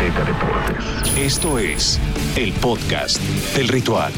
[0.00, 1.18] Azteca Deportes.
[1.18, 2.00] Esto es
[2.34, 3.20] el podcast
[3.54, 4.10] del ritual.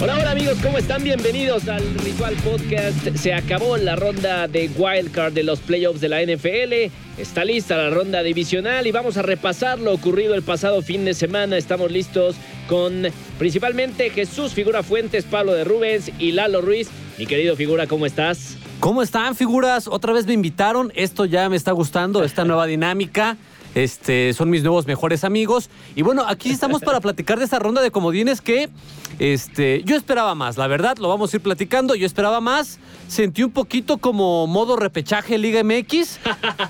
[0.00, 1.04] Hola, hola amigos, ¿cómo están?
[1.04, 3.14] Bienvenidos al Ritual Podcast.
[3.14, 6.92] Se acabó la ronda de wildcard de los playoffs de la NFL.
[7.20, 11.14] Está lista la ronda divisional y vamos a repasar lo ocurrido el pasado fin de
[11.14, 11.56] semana.
[11.56, 12.34] Estamos listos
[12.68, 13.04] con
[13.38, 16.88] principalmente Jesús Figura Fuentes, Pablo de Rubens y Lalo Ruiz.
[17.16, 18.56] Mi querido Figura, ¿cómo estás?
[18.80, 19.86] ¿Cómo están, figuras?
[19.86, 20.92] Otra vez me invitaron.
[20.96, 23.36] Esto ya me está gustando, esta nueva dinámica.
[23.76, 25.68] Este, son mis nuevos mejores amigos.
[25.94, 28.70] Y bueno, aquí estamos para platicar de esta ronda de comodines que
[29.18, 31.94] este, yo esperaba más, la verdad, lo vamos a ir platicando.
[31.94, 32.78] Yo esperaba más.
[33.06, 36.18] Sentí un poquito como modo repechaje Liga MX.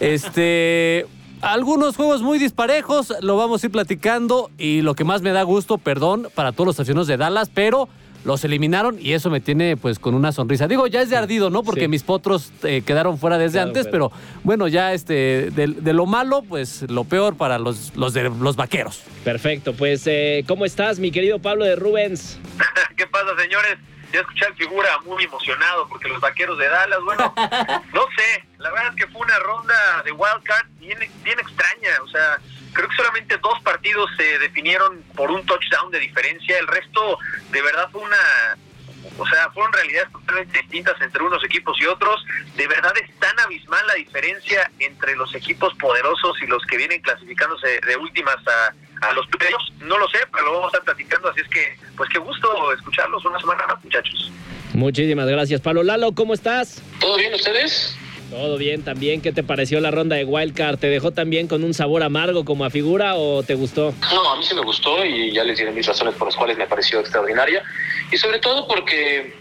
[0.01, 1.07] Este.
[1.43, 4.51] Algunos juegos muy disparejos, lo vamos a ir platicando.
[4.59, 7.89] Y lo que más me da gusto, perdón, para todos los aficionados de Dallas, pero
[8.27, 10.67] los eliminaron y eso me tiene pues con una sonrisa.
[10.69, 11.63] Digo, ya es de ardido, ¿no?
[11.63, 11.89] Porque Sí.
[11.89, 15.93] mis potros eh, quedaron fuera desde Claro, antes, pero- pero bueno, ya este, de, de
[15.93, 19.03] lo malo, pues lo peor para los, los, de, los vaqueros.
[19.25, 22.39] Perfecto, pues eh, ¿cómo estás, mi querido Pablo de Rubens?
[22.97, 23.79] ¿Qué pasa, señores?
[24.13, 27.33] Ya escuché al figura muy emocionado porque los vaqueros de Dallas, bueno,
[27.95, 29.75] no sé, la verdad es que fue una ronda
[30.05, 32.39] de wildcard bien, bien extraña, o sea,
[32.77, 37.19] creo que solamente dos partidos se definieron por un touchdown de diferencia, el resto
[37.51, 38.57] de verdad fue una,
[39.19, 42.23] o sea, fueron realidades totalmente distintas entre unos equipos y otros,
[42.55, 47.01] de verdad es tan abismal la diferencia entre los equipos poderosos y los que vienen
[47.01, 50.95] clasificándose de últimas a, a los playoffs, no lo sé, pero lo vamos a estar
[50.95, 54.31] platicando, así es que, pues qué gusto escucharlos una semana más, muchachos.
[54.75, 55.83] Muchísimas gracias, Pablo.
[55.83, 56.83] Lalo, ¿cómo estás?
[57.01, 57.97] ¿Todo bien ustedes?
[58.31, 59.21] Todo bien también.
[59.21, 60.79] ¿Qué te pareció la ronda de Wildcard?
[60.79, 63.95] ¿Te dejó también con un sabor amargo como a figura o te gustó?
[64.01, 66.57] No, a mí sí me gustó y ya les diré mis razones por las cuales
[66.59, 67.63] me pareció extraordinaria.
[68.11, 69.35] Y sobre todo porque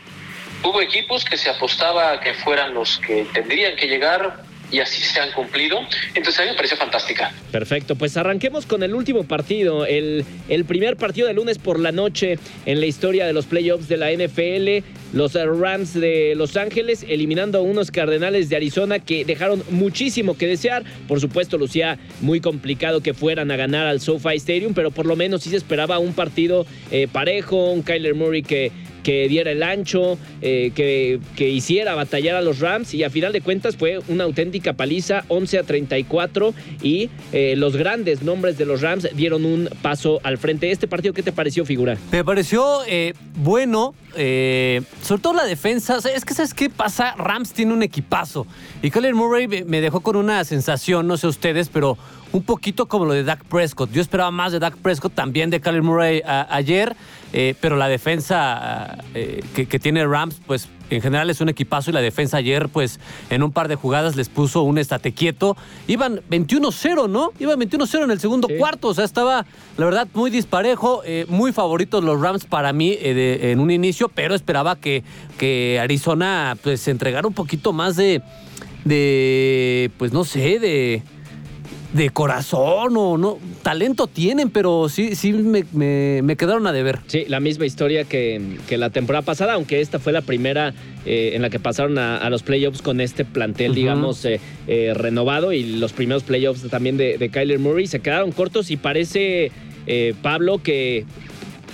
[0.63, 5.01] hubo equipos que se apostaba a que fueran los que tendrían que llegar y así
[5.01, 5.79] se han cumplido.
[6.13, 7.31] Entonces a mí me pareció fantástica.
[7.51, 11.91] Perfecto, pues arranquemos con el último partido, el, el primer partido de lunes por la
[11.91, 14.85] noche en la historia de los playoffs de la NFL.
[15.13, 20.45] Los Rams de Los Ángeles eliminando a unos Cardenales de Arizona que dejaron muchísimo que
[20.45, 20.83] desear.
[21.07, 25.15] Por supuesto, lucía muy complicado que fueran a ganar al SoFi Stadium, pero por lo
[25.15, 28.73] menos sí se esperaba un partido eh, parejo, un Kyler Murray que
[29.05, 33.33] que diera el ancho, eh, que, que hiciera batallar a los Rams y a final
[33.33, 38.65] de cuentas fue una auténtica paliza, 11 a 34 y eh, los grandes nombres de
[38.65, 40.71] los Rams dieron un paso al frente.
[40.71, 41.95] ¿Este partido qué te pareció, figura?
[42.11, 45.97] Me pareció eh, bueno, eh, sobre todo la defensa.
[45.97, 47.13] O sea, es que, ¿sabes qué pasa?
[47.15, 48.47] Rams tiene un equipazo.
[48.81, 51.95] Y Kyler Murray me, me dejó con una sensación, no sé ustedes, pero
[52.35, 53.91] un poquito como lo de Dak Prescott.
[53.93, 56.93] Yo esperaba más de Dak Prescott, también de Kyler Murray a- ayer,
[57.31, 61.89] eh, pero la defensa eh, que, que tiene Rams, pues en general es un equipazo
[61.89, 65.55] y la defensa ayer, pues en un par de jugadas les puso un estate quieto.
[65.87, 67.31] Iban 21-0, ¿no?
[67.39, 68.55] Iban 21-0 en el segundo Sí.
[68.57, 68.89] cuarto.
[68.89, 69.45] O sea, estaba,
[69.77, 71.03] la verdad, muy disparejo.
[71.05, 75.03] eh, muy favoritos los Rams para mí de- en un inicio, pero esperaba que,
[75.37, 78.21] que Arizona pues entregara un poquito más de,
[78.83, 81.01] de pues no sé, de,
[81.95, 83.37] de corazón o no.
[83.63, 86.99] Talento tienen, pero sí, sí me, me- me quedaron a deber.
[87.07, 90.73] Sí, la misma historia que, que la temporada pasada, aunque esta fue la primera
[91.05, 94.91] eh, en la que pasaron a, a los playoffs con este plantel, digamos, eh, eh,
[94.93, 99.51] renovado y los primeros playoffs también de, de Kyler Murray se quedaron cortos y parece,
[100.21, 101.05] Pablo, que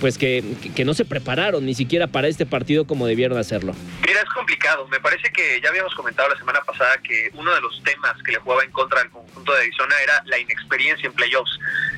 [0.02, 0.42] pues que,
[0.74, 3.72] que no se prepararon ni siquiera para este partido como debieron hacerlo.
[4.04, 4.88] Mira, es complicado.
[4.88, 8.32] Me parece que ya habíamos comentado la semana pasada que uno de los temas que
[8.32, 11.56] le jugaba en contra al conjunto de Arizona era la inexperiencia en playoffs.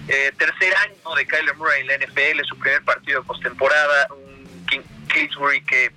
[0.09, 4.67] Eh, tercer año de Kyler Murray en la NFL, su primer partido de postemporada, un
[4.67, 5.91] King- Kingsbury que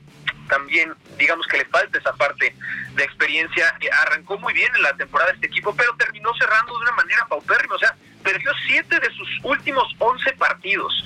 [0.47, 2.55] también, digamos que le falta esa parte
[2.95, 3.75] de experiencia.
[3.81, 7.25] Eh, Arrancó muy bien en la temporada este equipo, pero terminó cerrando de una manera
[7.27, 7.75] paupérrima.
[7.75, 11.03] O sea, perdió siete de sus últimos 11 partidos.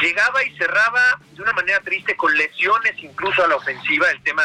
[0.00, 4.10] Llegaba y cerraba de una manera triste, con lesiones incluso a la ofensiva.
[4.10, 4.42] El tema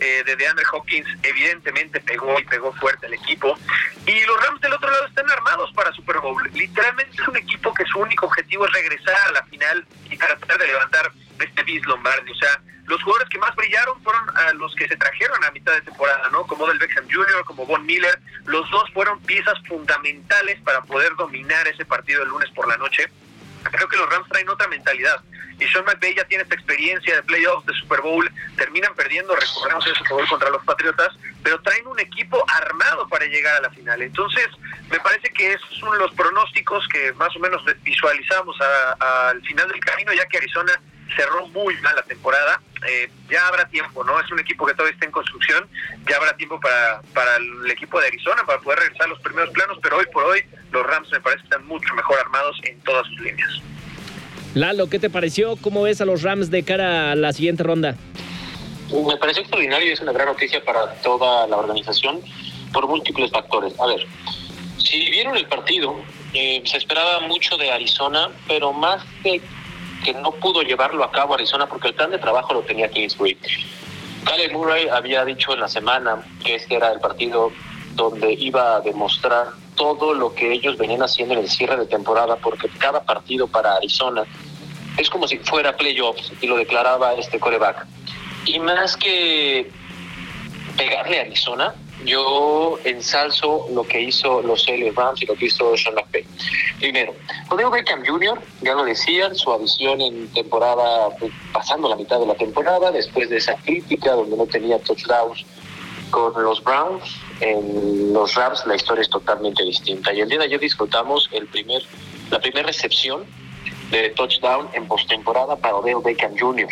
[0.00, 3.56] eh, de DeAndre Hopkins evidentemente pegó y pegó fuerte al equipo.
[4.06, 6.42] Y los Rams del otro lado están armados para Super Bowl.
[6.52, 10.58] Literalmente es un equipo que su único objetivo es regresar a la final y tratar
[10.58, 11.12] de levantar
[11.42, 12.30] este Vince Lombardi.
[12.30, 14.24] O sea, los jugadores que más brillaron fueron
[14.58, 16.46] los que se trajeron a mitad de temporada, ¿no?
[16.46, 18.18] Como Del Beckham Jr., como Von Miller.
[18.46, 23.06] Los dos fueron piezas fundamentales para poder dominar ese partido el lunes por la noche.
[23.70, 25.22] Creo que los Rams traen otra mentalidad.
[25.60, 28.28] Y Sean McVay ya tiene esta experiencia de playoffs, de Super Bowl.
[28.56, 33.26] Terminan perdiendo, recordemos el Super Bowl contra los Patriotas, pero traen un equipo armado para
[33.26, 34.02] llegar a la final.
[34.02, 34.48] Entonces,
[34.90, 38.56] me parece que esos son los pronósticos que más o menos visualizamos
[38.98, 40.72] al final del camino, ya que Arizona
[41.16, 42.60] cerró muy mal la temporada.
[42.88, 44.18] eh, ya habrá tiempo, ¿no?
[44.20, 45.68] Es un equipo que todavía está en construcción,
[46.08, 49.50] ya habrá tiempo para, para el equipo de Arizona para poder regresar a los primeros
[49.50, 50.42] planos, pero hoy por hoy
[50.72, 53.50] los Rams me parece que están mucho mejor armados en todas sus líneas.
[54.54, 55.56] Lalo, ¿qué te pareció?
[55.56, 57.96] ¿Cómo ves a los Rams de cara a la siguiente ronda?
[58.90, 62.20] Me parece extraordinario y es una gran noticia para toda la organización
[62.72, 63.78] por múltiples factores.
[63.80, 64.06] A ver,
[64.76, 65.96] si vieron el partido,
[66.34, 69.40] eh, se esperaba mucho de Arizona, pero más que
[70.04, 73.38] que no pudo llevarlo a cabo Arizona porque el plan de trabajo lo tenía Kingsbury.
[74.24, 77.52] Kyle Murray había dicho en la semana que este era el partido
[77.94, 82.36] donde iba a demostrar todo lo que ellos venían haciendo en el cierre de temporada,
[82.36, 84.24] porque cada partido para Arizona
[84.96, 87.86] es como si fuera playoffs, y lo declaraba este coreback.
[88.44, 89.70] Y más que
[90.76, 95.76] pegarle a Arizona, yo ensalzo lo que hizo los LA Rams y lo que hizo
[95.76, 96.24] Sean McVay.
[96.78, 97.14] Primero,
[97.50, 102.26] Odell Beckham Jr., ya lo decían, su adición en temporada, pues, pasando la mitad de
[102.26, 105.44] la temporada, después de esa crítica donde no tenía touchdowns
[106.10, 110.12] con los Browns, en los Rams la historia es totalmente distinta.
[110.12, 111.82] Y el día de ayer disfrutamos el primer,
[112.30, 113.24] la primera recepción
[113.90, 116.68] de touchdown en postemporada para Odell Beckham Jr.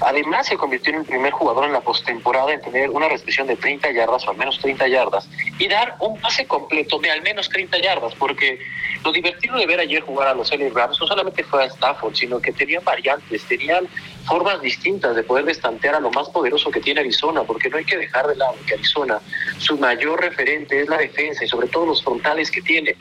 [0.00, 3.56] Además, se convirtió en el primer jugador en la postemporada en tener una recepción de
[3.56, 5.28] 30 yardas o al menos 30 yardas
[5.58, 8.58] y dar un pase completo de al menos 30 yardas, porque
[9.04, 12.14] lo divertido de ver ayer jugar a los LA Rams no solamente fue a Stafford,
[12.14, 13.88] sino que tenían variantes, tenían
[14.26, 17.84] formas distintas de poder destantear a lo más poderoso que tiene Arizona, porque no hay
[17.84, 19.20] que dejar de lado que Arizona,
[19.58, 22.96] su mayor referente es la defensa y sobre todo los frontales que tiene.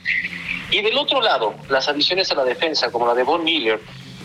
[0.71, 3.81] Y del otro lado, las adiciones a la defensa, como la de Von Miller,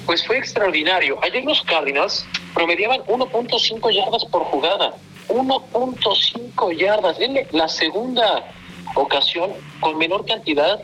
[0.07, 1.19] pues fue extraordinario.
[1.23, 4.95] Ayer los Cardinals promediaban 1.5 yardas por jugada.
[5.29, 7.19] 1.5 yardas.
[7.21, 8.45] Es la segunda
[8.95, 10.81] ocasión con menor cantidad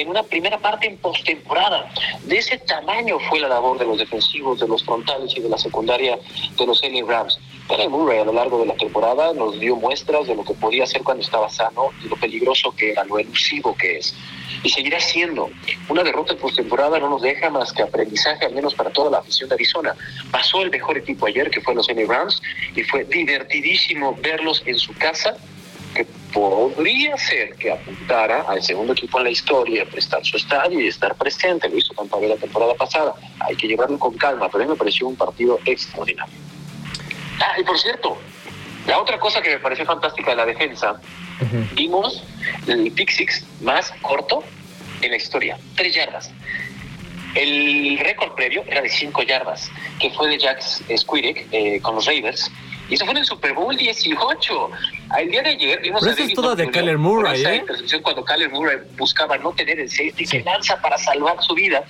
[0.00, 1.90] en una primera parte en postemporada.
[2.24, 5.58] De ese tamaño fue la labor de los defensivos, de los frontales y de la
[5.58, 6.18] secundaria
[6.56, 7.38] de los LA Rams.
[7.68, 10.84] Kyle Murray a lo largo de la temporada nos dio muestras de lo que podía
[10.84, 14.14] hacer cuando estaba sano y lo peligroso que era, lo elusivo que es.
[14.62, 15.50] Y seguirá siendo.
[15.88, 19.18] Una derrota en postemporada no nos deja más que aprendizaje, al menos para toda la
[19.18, 19.94] afición de Arizona.
[20.30, 22.40] Pasó el mejor equipo ayer, que fue los LA Rams,
[22.74, 25.36] y fue divertidísimo verlos en su casa
[26.32, 31.14] podría ser que apuntara al segundo equipo en la historia, prestar su estadio y estar
[31.14, 31.68] presente.
[31.68, 33.14] Lo hizo Tampa Bay la temporada pasada.
[33.40, 36.34] Hay que llevarlo con calma, pero a mí me pareció un partido extraordinario.
[37.40, 38.18] Ah, y por cierto,
[38.86, 41.00] la otra cosa que me pareció fantástica de la defensa,
[41.74, 42.24] vimos
[42.66, 44.42] el pick six más corto
[45.02, 46.30] en la historia, tres yardas.
[47.34, 49.70] El récord previo era de cinco yardas,
[50.00, 52.50] que fue de Jax Squirek eh, con los Raiders,
[52.88, 54.70] y eso fue en el Super Bowl 18.
[55.18, 57.56] El día de ayer vimos Pero eso es todo de Kyler Murray, ¿eh?
[57.56, 61.84] intercepción cuando Kyler Murray buscaba no tener el safety que lanza para salvar su vida.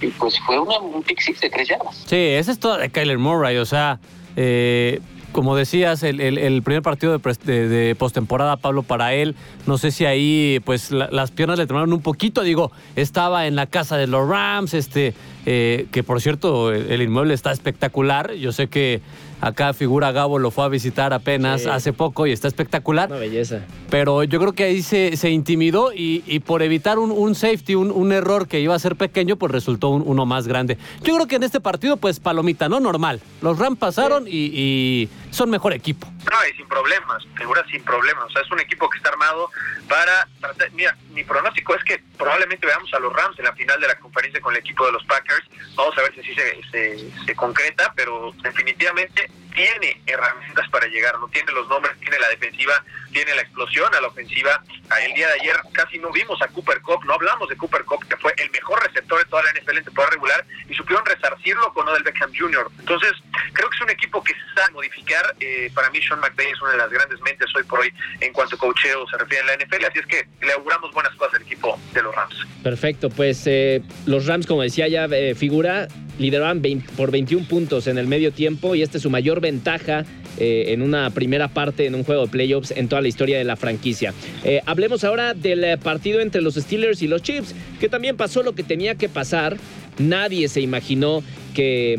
[0.00, 1.94] Y pues fue una, un pick six de tres yardas.
[2.06, 3.56] Sí, ese es todo de Kyler Murray.
[3.58, 3.98] O sea,
[4.36, 5.00] eh,
[5.32, 9.34] como decías, el, el- el primer partido de, pres- de- de postemporada, Pablo, para él,
[9.66, 12.42] no sé si ahí, pues la- las piernas le tomaron un poquito.
[12.42, 15.12] Digo, estaba en la casa de los Rams, este,
[15.44, 18.32] eh, que por cierto, el, el inmueble está espectacular.
[18.34, 19.00] Yo sé que
[19.40, 21.68] acá figura Gabo lo fue a visitar apenas Sí.
[21.68, 23.08] hace poco y está espectacular.
[23.10, 23.60] Una belleza.
[23.90, 27.74] Pero yo creo que ahí se, se intimidó y, y por evitar un, un safety,
[27.74, 30.76] un, un error que iba a ser pequeño, pues resultó un- uno más grande.
[31.02, 32.80] Yo creo que en este partido, pues palomita, ¿no?
[32.80, 33.20] Normal.
[33.42, 36.06] Los Rams pasaron y, y son mejor equipo.
[36.06, 38.24] No, y sin problemas, figura sin problemas.
[38.26, 39.48] O sea, es un equipo que está armado
[39.88, 43.80] para, para- Mira, mi pronóstico es que probablemente veamos a los Rams en la final
[43.80, 45.42] de la conferencia con el equipo de los Packers.
[45.76, 49.27] Vamos a ver si sí se, se, se concreta, pero definitivamente
[49.58, 51.18] tiene herramientas para llegar.
[51.18, 54.62] No tiene los nombres, tiene la defensiva, tiene la explosión a la ofensiva.
[54.90, 57.84] A El día de ayer casi no vimos a Cooper Cup, no hablamos de Cooper
[57.84, 61.04] Cup, que fue el mejor receptor de toda la NFL en temporada regular, y supieron
[61.04, 62.70] resarcirlo con Odell Beckham Jr.
[62.78, 63.12] Entonces,
[63.52, 65.34] creo que es un equipo que sabe modificar.
[65.40, 68.32] Eh, para mí, Sean McVay es una de las grandes mentes hoy por hoy en
[68.32, 71.34] cuanto a coacheo se refiere a la NFL, así es que le auguramos buenas cosas
[71.34, 72.46] al equipo de los Rams.
[72.62, 75.88] Perfecto, pues eh, los Rams, como decía ya, eh, figura,
[76.18, 80.04] lideraban 20 por 21 puntos en el medio tiempo y esta es su mayor ventaja
[80.38, 83.44] eh, en una primera parte en un juego de playoffs en toda la historia de
[83.44, 84.12] la franquicia.
[84.44, 88.42] Eh, hablemos ahora del eh, partido entre los Steelers y los Chiefs, que también pasó
[88.42, 89.56] lo que tenía que pasar.
[89.98, 91.98] Nadie se imaginó que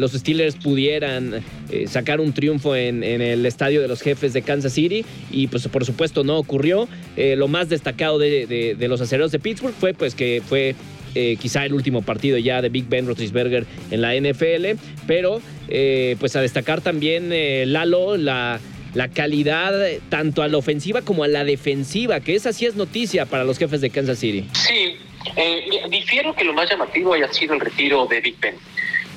[0.00, 1.44] los Steelers pudieran
[1.86, 5.84] sacar un triunfo en, el estadio de los jefes de Kansas City y pues por
[5.84, 6.88] supuesto no ocurrió.
[7.16, 10.74] Lo más destacado de, de- de los acereros de Pittsburgh fue pues que fue
[11.14, 16.16] eh, quizá el último partido ya de Big Ben Roethlisberger en la NFL, pero eh,
[16.20, 18.60] pues a destacar también eh, Lalo la
[18.94, 22.74] la calidad eh, tanto a la ofensiva como a la defensiva, que esa sí es
[22.74, 24.46] noticia para los jefes de Kansas City.
[24.54, 24.96] Sí,
[25.36, 28.54] eh, difiero que lo más llamativo haya sido el retiro de Big Ben.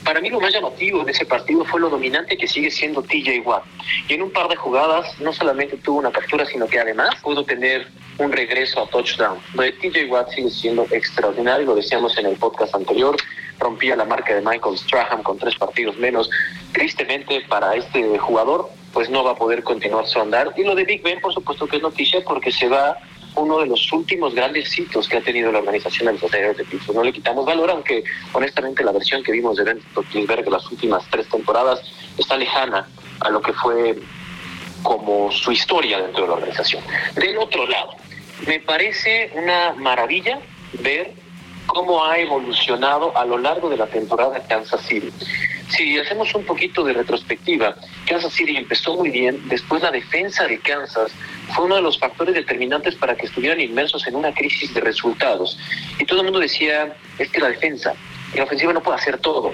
[0.04, 3.40] Para mí lo más llamativo de ese partido fue lo dominante que sigue siendo TJ
[3.46, 3.64] Watt.
[4.10, 7.44] Y en un par de jugadas no solamente tuvo una captura, sino que además pudo
[7.46, 9.40] tener un regreso a touchdown.
[9.54, 13.16] Lo de TJ Watt sigue siendo extraordinario, lo decíamos en el podcast anterior,
[13.60, 16.30] rompía la marca de Michael Strahan con tres partidos menos.
[16.74, 20.54] Tristemente para este jugador, pues no va a poder continuar su andar.
[20.58, 22.98] Y lo de Big Ben, por supuesto que es noticia porque se va
[23.36, 26.98] uno de los últimos grandes hitos que ha tenido la organización de los de Pittsburgh.
[26.98, 31.04] No le quitamos valor, aunque honestamente la versión que vimos de Ben Roethlisberger las últimas
[31.10, 31.82] tres temporadas
[32.18, 32.88] está lejana
[33.22, 33.98] a lo que fue
[34.84, 36.84] como su historia dentro de la organización.
[37.16, 37.96] Del otro lado,
[38.46, 40.40] me parece una maravilla
[40.82, 41.14] ver
[41.74, 45.10] cómo ha evolucionado a lo largo de la temporada Kansas City.
[45.70, 47.76] Si hacemos un poquito de retrospectiva,
[48.08, 51.12] Kansas City empezó muy bien, después la defensa de Kansas
[51.54, 55.58] fue uno de los factores determinantes para que estuvieran inmersos en una crisis de resultados.
[56.00, 57.96] Y todo el mundo decía, es que la defensa,
[58.36, 59.52] la ofensiva no puede hacer todo.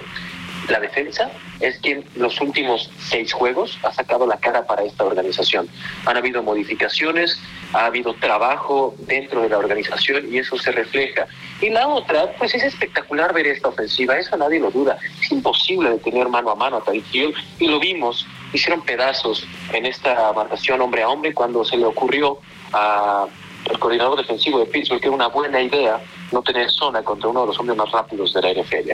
[0.68, 5.68] La defensa es quien los últimos seis juegos ha sacado la cara para esta organización.
[6.06, 7.39] Han habido modificaciones,
[7.74, 11.28] ha habido trabajo dentro de la organización y eso se refleja.
[11.62, 14.98] Y la otra, pues es espectacular ver esta ofensiva, eso nadie lo duda.
[15.22, 19.86] Es imposible detener mano a mano a Tariq Hill y lo vimos, hicieron pedazos en
[19.86, 22.39] esta marcación hombre a hombre cuando se le ocurrió
[22.74, 23.28] a
[23.70, 26.00] el coordinador defensivo de Pittsburgh que era una buena idea
[26.32, 28.92] no tener zona contra uno de los hombres más rápidos de la NFL.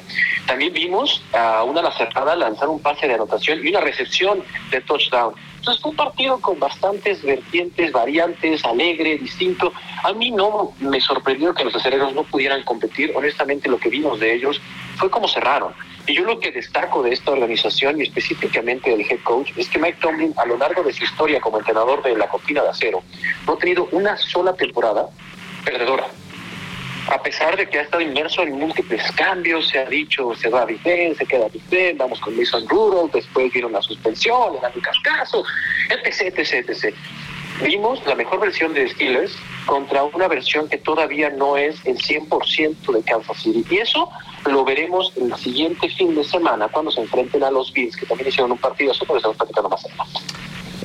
[0.48, 4.82] También vimos a una la cerrada lanzar un pase de anotación y una recepción de
[4.82, 5.34] touchdown.
[5.58, 9.74] Entonces fue un partido con bastantes vertientes, variantes, alegre, distinto.
[10.04, 13.12] A mí no me sorprendió que los aceleros no pudieran competir.
[13.16, 14.62] Honestamente lo que vimos de ellos
[14.98, 15.74] fue como cerraron.
[16.08, 19.80] Y yo lo que destaco de esta organización y específicamente del head coach es que
[19.80, 23.02] Mike Tomlin a lo largo de su historia como entrenador de la cortina de acero
[23.48, 25.10] no ha tenido una sola temporada
[25.64, 26.06] perdedora.
[27.08, 30.64] A pesar de que ha estado inmerso en múltiples cambios, se ha dicho se va
[30.64, 35.44] a Big se queda Big vamos con Mason Rudolph, después vieron la suspensión, el caso,
[35.90, 36.96] etc, etc, etc.
[37.64, 39.34] Vimos la mejor versión de Steelers
[39.66, 43.64] contra una versión que todavía no es el 100% de Kansas City.
[43.70, 44.10] Y eso
[44.46, 48.30] lo veremos el siguiente fin de semana cuando se enfrenten a los Bills, que también
[48.30, 50.20] hicieron un partido, eso porque estamos platicando más adelante.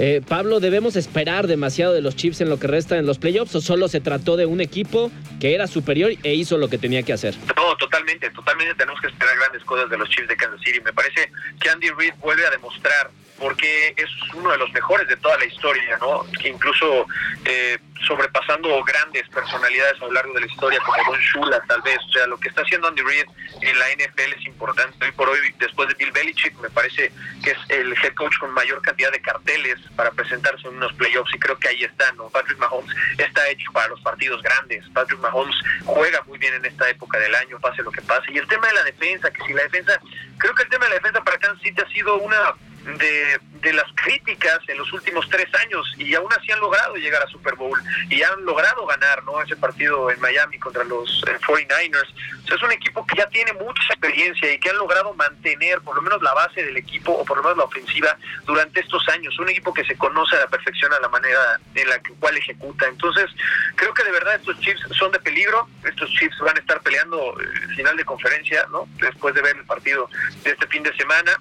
[0.02, 3.54] Eh, Pablo, ¿debemos esperar demasiado de los Chiefs en lo que resta en los playoffs
[3.54, 7.02] o solo se trató de un equipo que era superior e hizo lo que tenía
[7.02, 7.34] que hacer?
[7.54, 10.80] No, totalmente, totalmente tenemos que esperar grandes cosas de los Chiefs de Kansas City.
[10.80, 11.30] Me parece
[11.60, 15.46] que Andy Reid vuelve a demostrar porque es uno de los mejores de toda la
[15.46, 16.26] historia, ¿no?
[16.44, 17.06] Incluso
[17.46, 21.98] eh, sobrepasando grandes personalidades a lo largo de la historia, como Don Shula, tal vez.
[22.08, 23.24] O sea, lo que está haciendo Andy Reid
[23.62, 25.04] en la NFL es importante.
[25.04, 27.10] Hoy por hoy, después de Bill Belichick, me parece
[27.42, 31.34] que es el head coach con mayor cantidad de carteles para presentarse en unos playoffs,
[31.34, 32.28] y creo que ahí está, ¿no?
[32.28, 34.84] Patrick Mahomes está hecho para los partidos grandes.
[34.92, 38.32] Patrick Mahomes juega muy bien en esta época del año, pase lo que pase.
[38.32, 39.98] Y el tema de la defensa, que si la defensa,
[40.36, 43.72] creo que el tema de la defensa para Kansas City ha sido una de, de,
[43.72, 47.54] las críticas en los últimos tres años y aún así han logrado llegar a Super
[47.54, 52.08] Bowl y han logrado ganar no ese partido en Miami contra los 49ers.
[52.50, 55.94] O es un equipo que ya tiene mucha experiencia y que han logrado mantener por
[55.94, 59.38] lo menos la base del equipo o por lo menos la ofensiva durante estos años.
[59.38, 62.88] Un equipo que se conoce a la perfección a la manera en la cual ejecuta.
[62.88, 63.30] Entonces,
[63.76, 65.68] creo que de verdad estos Chiefs son de peligro.
[65.84, 68.88] Estos Chiefs van a estar peleando el final de conferencia, ¿no?
[69.00, 70.08] Después de ver el partido
[70.42, 71.38] de este fin de semana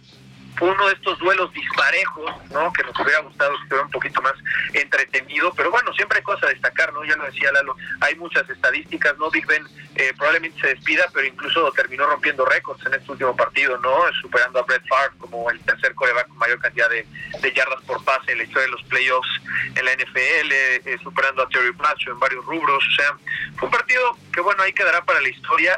[0.62, 2.72] uno de estos duelos disparejos, ¿no?
[2.74, 4.34] Que nos hubiera gustado que fuera un poquito más
[4.74, 7.04] entretenido, pero bueno, siempre hay cosas a destacar, ¿no?
[7.06, 9.30] Ya lo decía Lalo, hay muchas estadísticas, ¿no?
[9.30, 13.78] Big Ben eh, probablemente se despida, pero incluso terminó rompiendo récords en este último partido,
[13.80, 14.02] ¿no?
[14.22, 17.06] Superando a Brett Favre como el tercer coreback con mayor cantidad de,
[17.54, 19.42] yardas por pase en la historia de los playoffs
[19.76, 23.18] en la NFL, eh, superando a Terry Bradshaw en varios rubros, o sea,
[23.58, 25.78] fue un partido bueno, ahí quedará para la historia,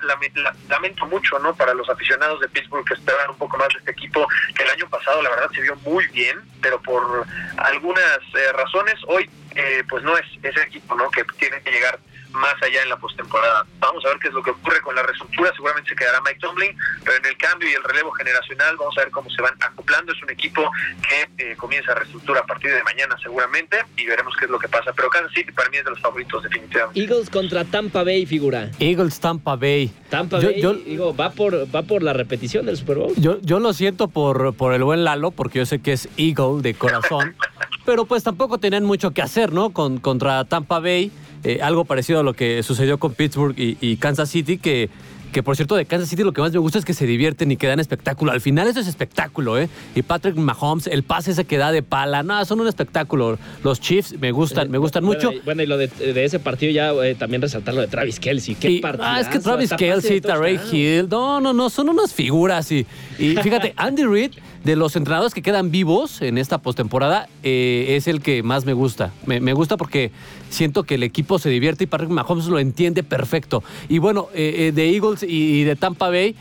[0.70, 1.56] lamento mucho, ¿no?
[1.56, 4.89] Para los aficionados de Pittsburgh que esperaban un poco más de este equipo, que año
[4.89, 7.25] pasado la verdad se vio muy bien, pero por
[7.58, 12.00] algunas eh, razones hoy eh, pues no es ese equipo no que tiene que llegar
[12.34, 13.66] más allá en la postemporada.
[13.80, 15.52] Vamos a ver qué es lo que ocurre con la reestructura.
[15.56, 19.02] Seguramente se quedará Mike Tomlin, pero en el cambio y el relevo generacional vamos a
[19.02, 20.12] ver cómo se van acoplando.
[20.12, 20.70] Es un equipo
[21.08, 24.60] que eh, comienza a reestructura a partir de mañana seguramente y veremos qué es lo
[24.60, 24.92] que pasa.
[24.94, 27.00] Pero Kansas City para mí es de los favoritos definitivamente.
[27.00, 28.70] Eagles contra Tampa Bay figura.
[28.80, 29.92] Eagles Tampa Bay.
[30.10, 33.14] Tampa Bay digo, va por va por la repetición del Super Bowl.
[33.18, 36.62] Yo, yo lo siento por, por el buen Lalo porque yo sé que es Eagle
[36.62, 37.36] de corazón.
[37.86, 39.72] pero pues tampoco tenían mucho que hacer, ¿no?
[39.72, 41.12] Con, contra Tampa Bay.
[41.43, 44.89] Eh, algo parecido a lo que sucedió con Pittsburgh y, Kansas City, que
[45.31, 47.50] que por cierto de Kansas City lo que más me gusta es que se divierten
[47.53, 48.33] y que dan espectáculo.
[48.33, 49.69] Al final eso es espectáculo, ¿eh?
[49.95, 53.39] Y Patrick Mahomes, el pase ese que da de pala, no, son un espectáculo.
[53.63, 55.31] Los Chiefs me gustan, me gustan Bueno, mucho.
[55.38, 58.19] y- Bueno, y lo de, de ese partido ya eh, también resaltar lo de Travis
[58.19, 58.55] Kelsey.
[58.55, 59.05] Qué partido.
[59.07, 62.69] ah, es que Travis Kelsey, Tarek Hill, no, no, no, son unas figuras.
[62.74, 62.86] Y,
[63.17, 64.31] y fíjate, Andy Reid,
[64.63, 68.74] de los entrenadores que quedan vivos en esta postemporada, eh, es el que más me
[68.74, 69.12] gusta.
[69.25, 70.12] Me, gusta porque
[70.50, 73.63] siento que el equipo se divierte y Patrick Mahomes lo entiende perfecto.
[73.89, 76.36] Y bueno, eh, eh, de Eagles y, de Tampa Bay.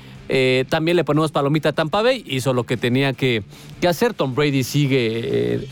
[0.69, 3.43] también le ponemos palomita a Tampa Bay, hizo lo que tenía que,
[3.89, 4.15] hacer.
[4.15, 5.67] Tom Brady sigue,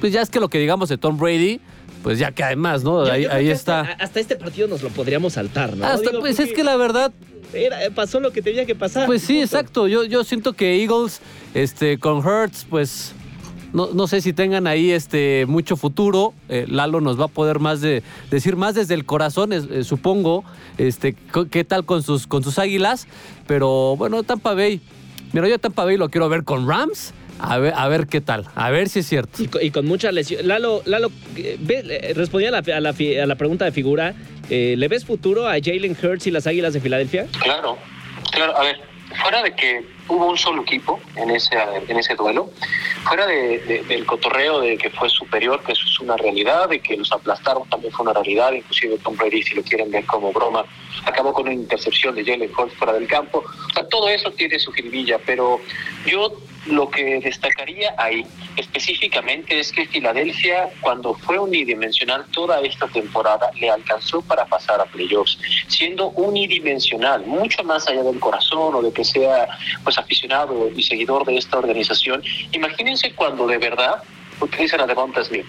[0.00, 1.60] pues ya es que lo que digamos de Tom Brady,
[2.02, 3.04] pues ya que además, ¿no?
[3.06, 3.80] Yo- ahí yo creo ahí que está.
[3.98, 5.86] Hasta, este partido nos lo podríamos saltar, ¿no?
[5.86, 7.12] Hasta, Digo, pues es que la verdad,
[7.52, 9.06] era- pasó lo que tenía que pasar.
[9.06, 9.86] Pues sí, exacto.
[9.88, 11.20] Yo, yo siento que Eagles,
[11.54, 13.12] este, con Hurts, pues
[13.72, 16.32] no, no sé si tengan ahí este mucho futuro.
[16.48, 19.84] Eh, Lalo nos va a poder más de decir más desde el corazón, es- eh,
[19.84, 20.44] supongo,
[20.78, 21.14] este,
[21.50, 23.06] qué tal con sus, con sus águilas.
[23.46, 24.80] Pero bueno, Tampa Bay.
[25.32, 27.14] Mira, yo Tampa Bay lo quiero ver con Rams.
[27.42, 28.46] A ver, a ver qué tal.
[28.54, 29.42] A ver si es cierto.
[29.42, 30.46] Y con, y con mucha lesión.
[30.46, 33.72] Lalo, Lalo eh, ve- eh, respondía a la, a la fi- a la pregunta de
[33.72, 34.14] figura.
[34.50, 37.26] eh, ¿Le ves futuro a Jalen Hurts y las Águilas de Filadelfia?
[37.42, 37.78] Claro,
[38.32, 38.56] claro.
[38.56, 38.76] A ver,
[39.22, 41.56] fuera de que hubo un solo equipo en ese,
[41.88, 42.50] en ese duelo,
[43.04, 46.80] fuera de, de- del cotorreo de que fue superior, que eso es una realidad, de
[46.80, 50.32] que los aplastaron también fue una realidad, inclusive Tom Brady, si lo quieren ver como
[50.32, 50.64] broma,
[51.04, 53.44] acabó con una intercepción de Jalen Hurts fuera del campo.
[53.44, 55.60] O sea, todo eso tiene su jiribilla, pero
[56.06, 56.32] yo
[56.66, 58.22] lo que destacaría ahí
[58.56, 64.84] específicamente es que Filadelfia, cuando fue unidimensional toda esta temporada, le alcanzó para pasar a
[64.84, 65.38] playoffs,
[65.68, 69.48] siendo unidimensional, mucho más allá del corazón o de que sea
[69.84, 72.22] pues aficionado y seguidor de esta organización.
[72.52, 74.02] Imagínense cuando de verdad
[74.40, 75.46] utilizan a Devonta Smith.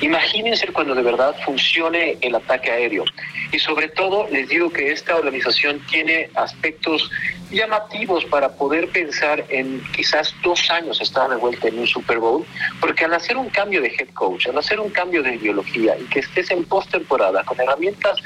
[0.00, 3.04] Imagínense cuando de verdad funcione el ataque aéreo.
[3.52, 7.10] Y sobre todo les digo que esta organización tiene aspectos
[7.50, 12.46] llamativos para poder pensar en quizás dos años estar de vuelta en un Super Bowl,
[12.80, 16.04] porque al hacer un cambio de head coach, al hacer un cambio de ideología y
[16.04, 18.16] que estés en postemporada con herramientas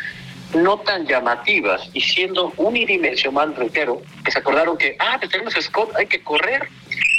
[0.55, 5.63] no tan llamativas y siendo unidimensional, reitero, que se acordaron que, ah, pues tenemos a
[5.63, 6.69] Scott, hay que correr,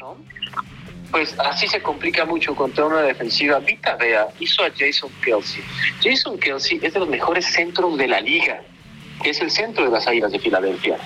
[0.02, 0.18] ¿no?
[1.12, 3.60] Pues así se complica mucho contra una defensiva.
[3.60, 5.64] Vita Vea hizo a Jason Kelsey.
[6.04, 8.62] Jason Kelsey es de los mejores centros de la liga,
[9.24, 10.98] que es el centro de las Águilas de Filadelfia.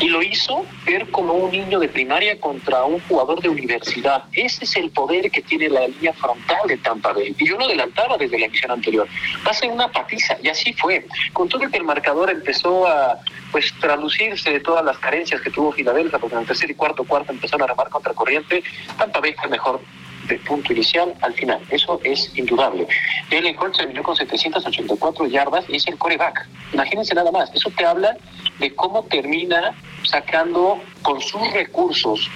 [0.00, 4.24] Y lo hizo ver como un niño de primaria contra un jugador de universidad.
[4.32, 7.34] Ese es el poder que tiene la línea frontal de Tampa Bay.
[7.36, 9.08] Y yo lo adelantaba desde la emisión anterior.
[9.46, 11.06] Va a ser una patiza, y así fue.
[11.32, 13.18] Con todo el que el marcador empezó a
[13.50, 17.04] pues traducirse de todas las carencias que tuvo Filadelfia, porque en el tercer y cuarto
[17.04, 18.62] cuarto empezaron a remar contra corriente,
[18.98, 19.80] Tampa Bay fue mejor
[20.28, 21.60] de punto inicial al final.
[21.70, 22.86] Eso es indudable.
[23.30, 26.46] Jalen Hurts terminó con 784 yardas y es el coreback.
[26.72, 27.50] Imagínense nada más.
[27.54, 28.16] Eso te habla
[28.58, 32.30] de cómo termina sacando con sus recursos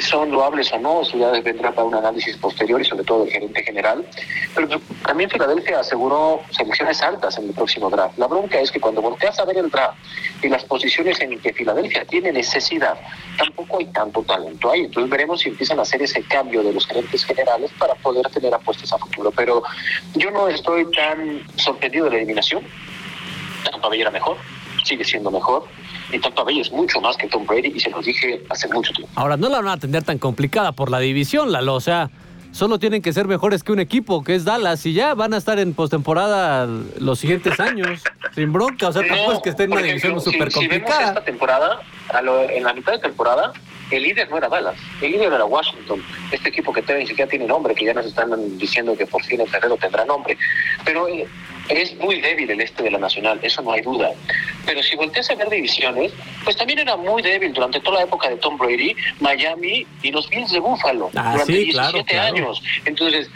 [0.00, 3.32] son loables o no, eso ya vendrá para un análisis posterior y sobre todo del
[3.32, 4.04] gerente general.
[4.54, 8.18] Pero también Filadelfia aseguró selecciones altas en el próximo draft.
[8.18, 9.96] La bronca es que cuando volteas a ver el draft
[10.42, 12.98] y las posiciones en que Filadelfia tiene necesidad,
[13.36, 14.80] tampoco hay tanto talento ahí.
[14.80, 18.54] Entonces veremos si empiezan a hacer ese cambio de los gerentes generales para poder tener
[18.54, 19.30] apuestas a futuro.
[19.32, 19.62] Pero
[20.14, 22.62] yo no estoy tan sorprendido de la eliminación.
[23.64, 24.36] Tampa Bay mejor,
[24.84, 25.64] sigue siendo mejor.
[26.12, 28.92] Y Tampa Bay es mucho más que Tom Brady y se los dije hace mucho
[28.92, 29.12] tiempo.
[29.14, 31.74] Ahora, no la van a tener tan complicada por la división, Lalo.
[31.74, 32.10] O sea,
[32.50, 35.36] solo tienen que ser mejores que un equipo, que es Dallas, y ya van a
[35.36, 36.66] estar en postemporada
[36.98, 38.02] los siguientes años,
[38.34, 38.88] sin bronca.
[38.88, 41.08] O sea, tampoco es que esté en una división súper si, si vemos complicada.
[41.10, 41.80] esta temporada,
[42.12, 43.52] a lo- en la mitad de temporada,
[43.90, 46.02] el líder no era Dallas, el líder era Washington.
[46.32, 49.22] Este equipo que todavía ni siquiera tiene nombre, que ya nos están diciendo que por
[49.24, 50.36] fin el Ferrero tendrá nombre.
[50.84, 51.26] Pero eh,
[51.68, 54.10] es muy débil el este de la Nacional, eso no hay duda.
[54.66, 56.12] Pero si volteas a ver divisiones,
[56.44, 60.28] pues también era muy débil durante toda la época de Tom Brady, Miami y los
[60.28, 62.36] Bills de Buffalo Ah, durante sí, 17 claro, claro.
[62.36, 62.62] años.
[62.84, 63.30] Entonces,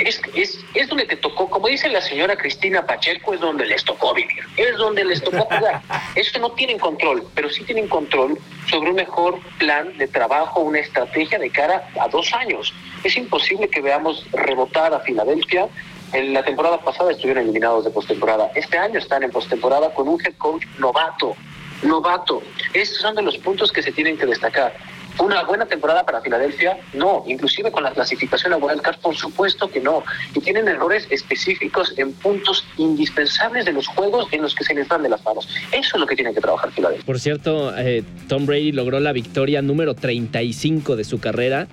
[0.00, 3.84] es, es, es donde te tocó, como dice la señora Cristina Pacheco, es donde les
[3.84, 5.82] tocó vivir, es donde les tocó jugar.
[6.14, 8.38] Eso no tienen control, pero sí tienen control
[8.70, 12.72] sobre un mejor plan de trabajo, una estrategia de cara a dos años.
[13.04, 15.68] Es imposible que veamos rebotar a Filadelfia.
[16.12, 18.50] En la temporada pasada estuvieron eliminados de postemporada.
[18.54, 21.36] Este año están en postemporada con un head coach novato.
[21.82, 22.42] Novato.
[22.74, 24.74] Estos son de los puntos que se tienen que destacar.
[25.18, 26.78] ¿Una buena temporada para Filadelfia?
[26.94, 30.02] No, inclusive con la clasificación a Wild Card, por supuesto que no.
[30.34, 34.88] Y tienen errores específicos en puntos indispensables de los juegos en los que se les
[34.88, 35.48] dan de las manos.
[35.72, 37.04] Eso es lo que tiene que trabajar Filadelfia.
[37.04, 41.68] Por cierto, eh, Tom Brady logró la victoria número 35 de su carrera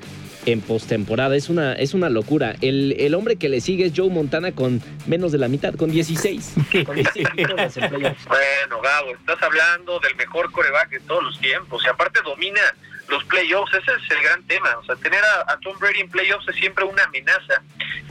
[0.47, 1.36] en postemporada.
[1.36, 2.55] Es una, es una locura.
[2.62, 5.91] El, el, hombre que le sigue es Joe Montana con menos de la mitad, con
[5.91, 6.53] 16.
[6.86, 11.83] con 16 bueno, Gabo, estás hablando del mejor coreback de todos los tiempos.
[11.86, 12.62] Y aparte domina
[13.08, 14.78] los playoffs, ese es el gran tema.
[14.78, 17.62] O sea, tener a, Tom Brady en playoffs es siempre una amenaza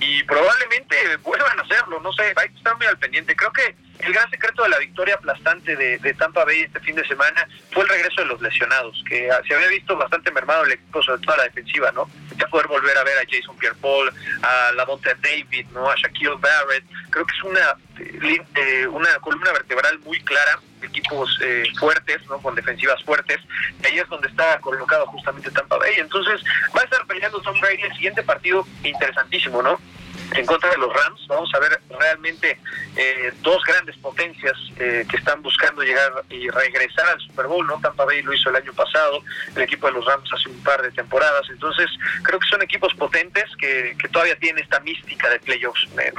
[0.00, 2.00] y probablemente vuelvan a hacerlo.
[2.00, 3.36] No sé, hay que estar muy al pendiente.
[3.36, 7.06] Creo que el gran secreto de la victoria aplastante de, Tampa Bay este fin de
[7.06, 11.02] semana fue el regreso de los lesionados, que se había visto bastante mermado el equipo,
[11.02, 12.08] sobre todo a la defensiva, ¿no?
[12.36, 15.90] Ya poder volver a ver a Jason Pierre-Paul, a la Lavonte David, ¿no?
[15.90, 16.84] A Shaquille Barrett.
[17.10, 17.76] Creo que es una,
[18.54, 22.38] eh, una columna vertebral muy clara, equipos eh, fuertes, ¿no?
[22.38, 23.38] Con defensivas fuertes.
[23.82, 25.94] Y ahí es donde está colocado justamente Tampa Bay.
[25.98, 26.42] Entonces
[26.76, 29.78] va a estar peleando Tom Brady el siguiente partido interesantísimo, ¿no?
[30.34, 31.26] En contra de los Rams.
[31.28, 32.58] Vamos a ver realmente
[32.96, 37.80] eh, dos grandes potencias eh, que están buscando llegar y regresar al Super Bowl, ¿no?
[37.80, 39.22] Tampa Bay lo hizo el año pasado,
[39.54, 41.46] el equipo de los Rams hace un par de temporadas.
[41.50, 41.90] Entonces,
[42.22, 45.88] creo que son equipos potentes que, todavía tienen esta mística de playoffs.
[45.94, 46.10] Me,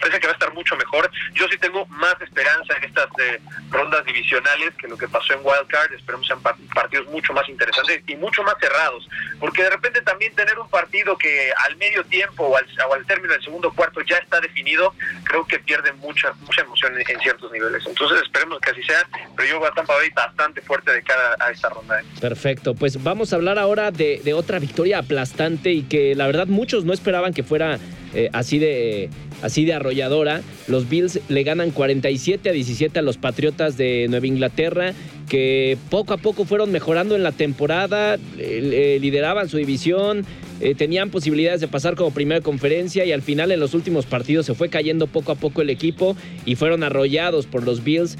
[0.00, 1.10] parece que va a estar mucho mejor.
[1.34, 5.40] Yo sí tengo más esperanza en estas eh, rondas divisionales que lo que pasó en
[5.42, 5.92] Wild Card.
[5.92, 9.06] Esperemos sean partidos mucho más interesantes y mucho más cerrados.
[9.40, 13.42] Porque de repente también tener un partido que al medio tiempo o al término el
[13.42, 17.84] segundo cuarto ya está definido, creo que pierde mucha mucha emoción en, ciertos niveles.
[17.86, 21.50] Entonces esperemos que así sea, pero yo voy a Tampa bastante fuerte de cara a
[21.50, 22.00] esta ronda.
[22.00, 22.04] ¿eh?
[22.20, 26.84] Perfecto, pues vamos a hablar ahora de, otra victoria aplastante y que la verdad muchos
[26.84, 27.78] no esperaban que fuera
[28.14, 29.10] eh, así de
[29.42, 30.42] así de arrolladora.
[30.66, 34.92] Los Bills le ganan 47 a 17 a los Patriotas de Nueva Inglaterra,
[35.28, 40.26] que poco a poco fueron mejorando en la temporada, eh, lideraban su división,
[40.60, 44.46] eh, tenían posibilidades de pasar como primera conferencia y al final en los últimos partidos
[44.46, 48.16] se fue cayendo poco a poco el equipo y fueron arrollados por los Bills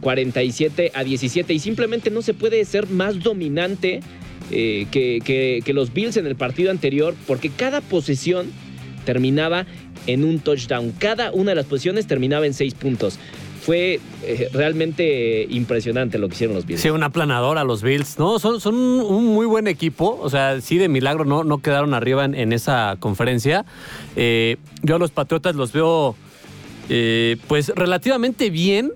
[0.00, 4.00] 47 a 17 y simplemente no se puede ser más dominante
[4.50, 8.50] que, que los Bills en el partido anterior porque cada posesión
[9.04, 9.66] terminaba
[10.06, 10.92] en un touchdown.
[10.98, 13.18] Cada una de las posiciones terminaba en seis puntos.
[13.66, 16.80] Fue eh, realmente impresionante lo que hicieron los Bills.
[16.80, 18.38] Sí, una planadora los Bills, ¿no?
[18.38, 20.20] Son, un muy buen equipo.
[20.22, 23.64] O sea, sí, de milagro no, no quedaron arriba en, esa conferencia.
[24.14, 26.14] Eh, yo a los Patriotas los veo,
[26.88, 28.92] eh, pues, relativamente bien.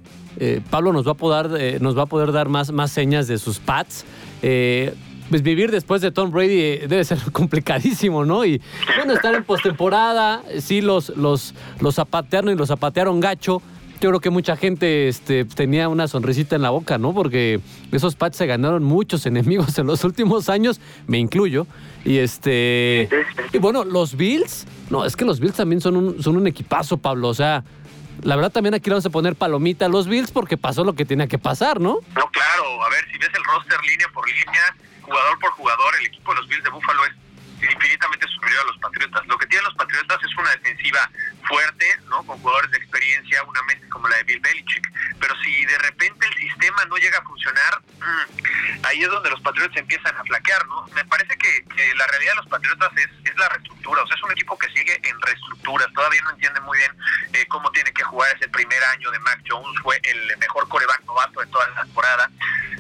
[0.70, 3.59] Pablo nos va a poder, nos va a poder dar más, más señas de sus
[3.59, 4.06] pads
[5.28, 8.44] pues vivir después de Tom Brady debe ser complicadísimo, ¿no?
[8.44, 8.61] Y
[8.96, 13.62] bueno, estar en postemporada, sí los, los, los zapatearon y los zapatearon gacho.
[14.00, 17.12] Yo creo que mucha gente este, tenía una sonrisita en la boca, ¿no?
[17.12, 17.60] Porque
[17.92, 21.66] esos Pats se ganaron muchos enemigos en los últimos años, me incluyo.
[22.04, 23.10] Y este.
[23.52, 26.96] Y bueno, los Bills, no, es que los Bills también son un, son un equipazo,
[26.96, 27.28] Pablo.
[27.28, 27.62] O sea,
[28.22, 31.04] la verdad también aquí vamos a poner palomita a los Bills porque pasó lo que
[31.04, 31.98] tenía que pasar, ¿no?
[32.16, 32.82] No, claro.
[32.82, 36.40] A ver, si ves el roster línea por línea, jugador por jugador, el equipo de
[36.40, 37.12] los Bills de Buffalo es
[37.68, 39.26] infinitamente superior a los Patriotas.
[39.26, 41.10] Lo que tienen los Patriotas es una defensiva
[41.50, 42.24] fuerte, ¿no?
[42.24, 44.88] Con jugadores de experiencia, una mente como la de Bill Belichick.
[45.18, 49.40] Pero si de repente el sistema no llega a funcionar, mm, ahí es donde los
[49.40, 50.86] Patriotas empiezan a flaquear, ¿no?
[50.94, 51.50] Me parece que,
[51.96, 54.02] la realidad de los Patriotas es, es, la reestructura.
[54.02, 55.86] O sea, es un equipo que sigue en reestructura.
[55.92, 56.92] Todavía no entiende muy bien
[57.32, 58.30] eh, cómo tiene que jugar.
[58.36, 59.80] ese primer año de Mac Jones.
[59.82, 62.30] Fue el mejor coreback novato de toda la temporada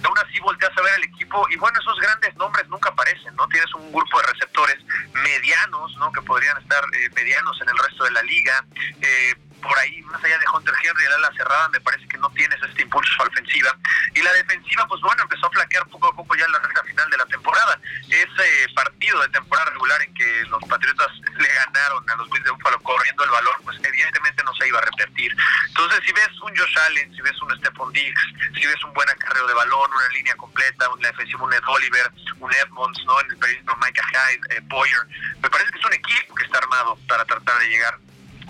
[0.08, 3.46] aún así volteas a ver el equipo y bueno, esos grandes nombres nunca aparecen, ¿no?
[3.48, 4.76] Tienes un grupo de receptores
[5.12, 6.12] medianos, ¿no?
[6.12, 8.64] Que podrían estar eh, medianos en el resto de la liga.
[9.00, 12.30] Eh, por ahí, más allá de Hunter Henry, el ala cerrada, me parece que no
[12.30, 13.76] tienes este impulso ofensiva.
[14.14, 16.82] Y la defensiva, pues bueno, empezó a flaquear poco a poco ya en la recta
[16.84, 17.80] final de la temporada.
[18.08, 22.50] Ese partido de temporada regular en que los Patriotas le ganaron a los Bills de
[22.50, 25.36] Buffalo corriendo el balón, pues evidentemente no se iba a repetir.
[25.68, 28.22] Entonces, si ves un Josh Allen, si ves un Stephon Diggs,
[28.54, 32.12] si ves un buen acarreo de balón, una línea completa, una defensiva, un Ed Oliver,
[32.38, 33.20] un Edmonds, ¿no?
[33.20, 35.06] En el perímetro, Micah Hyde, eh, Boyer,
[35.42, 37.98] me parece que es un equipo que está armado para tratar de llegar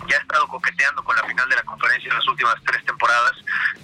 [0.07, 3.33] ya ha estado coqueteando con la final de la conferencia en las últimas tres temporadas.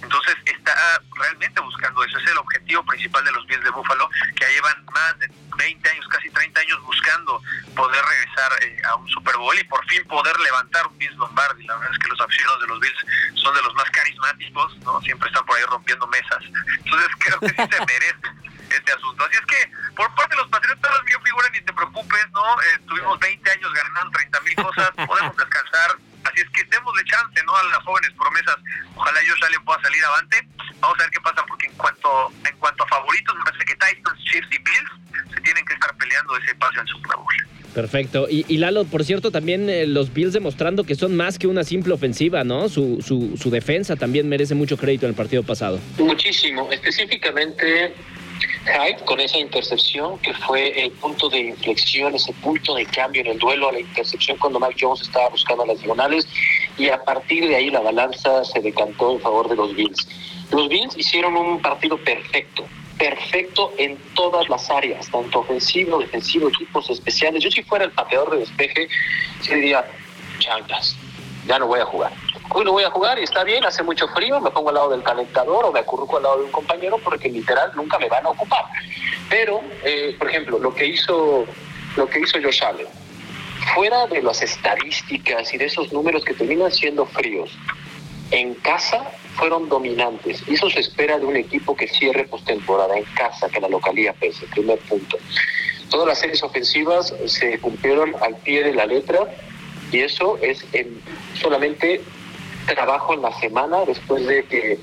[0.02, 0.74] Entonces está
[1.16, 2.18] realmente buscando eso.
[2.18, 6.06] Es el objetivo principal de los Bills de Buffalo, que llevan más de 20 años,
[6.08, 7.42] casi 30 años buscando
[7.74, 11.64] poder regresar eh, a un Super Bowl y por fin poder levantar un Bills Lombardi.
[11.66, 15.00] La verdad es que los aficionados de los Bills son de los más carismáticos, ¿no?
[15.02, 16.44] Siempre están por ahí rompiendo mesas.
[16.84, 19.24] Entonces creo que sí se merece este asunto.
[19.24, 22.62] Así es que por parte de los patriotas, mío figura, ni te preocupes, ¿no?
[22.62, 25.97] Eh, tuvimos 20 años ganando 30 mil cosas, podemos descansar
[26.38, 27.56] Así es que démosle chance ¿no?
[27.56, 28.56] a las jóvenes promesas.
[28.94, 30.48] Ojalá yo Allen pueda salir avante.
[30.80, 33.74] Vamos a ver qué pasa, porque en cuanto en cuanto a favoritos, me parece que
[33.74, 37.48] Titans, Chiefs y Bills se tienen que estar peleando ese pase al Super Bowl.
[37.74, 38.28] Perfecto.
[38.30, 41.64] Y, y, Lalo, por cierto, también eh, los Bills demostrando que son más que una
[41.64, 42.68] simple ofensiva, ¿no?
[42.68, 45.80] Su, su, su defensa también merece mucho crédito en el partido pasado.
[45.98, 46.70] Muchísimo.
[46.70, 47.94] Específicamente
[48.68, 53.28] hype con esa intercepción que fue el punto de inflexión, ese punto de cambio en
[53.28, 56.26] el duelo a la intercepción cuando Mac Jones estaba buscando las diagonales
[56.76, 60.08] y a partir de ahí la balanza se decantó en favor de los Bills.
[60.50, 62.64] Los Bills hicieron un partido perfecto,
[62.98, 67.42] perfecto en todas las áreas, tanto ofensivo, defensivo, equipos especiales.
[67.42, 68.88] Yo si fuera el pateador de despeje,
[69.40, 69.84] se diría,
[70.38, 70.96] chanclas,
[71.48, 72.12] ya no voy a jugar.
[72.50, 74.90] Hoy no voy a jugar y está bien, hace mucho frío, me pongo al lado
[74.90, 78.24] del calentador o me acurruco al lado de un compañero porque literal nunca me van
[78.26, 78.64] a ocupar.
[79.28, 81.46] Pero, eh, por ejemplo, lo que hizo
[81.96, 82.86] lo que hizo Josh Allen,
[83.74, 87.50] fuera de las estadísticas y de esos números que terminan siendo fríos,
[88.30, 90.42] en casa fueron dominantes.
[90.46, 94.46] Eso se espera de un equipo que cierre postemporada en casa, que la localía pese,
[94.46, 95.16] primer punto.
[95.90, 99.26] Todas las series ofensivas se cumplieron al pie de la letra
[99.92, 101.00] y eso es en
[101.40, 102.02] solamente
[102.66, 104.78] trabajo en la semana después de que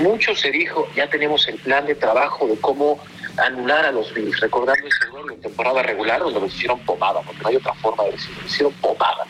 [0.00, 2.98] mucho se dijo, ya tenemos el plan de trabajo de cómo
[3.38, 7.48] anular a los Bills, recordando ese en temporada regular donde los hicieron pomada, porque no
[7.48, 9.26] hay otra forma de decirlo, los hicieron pomada.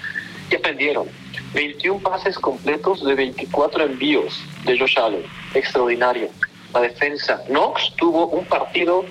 [0.50, 1.08] Y aprendieron
[1.54, 6.28] 21 pases completos de 24 envíos de Josh Allen, extraordinario.
[6.72, 9.04] La defensa, Knox tuvo un partido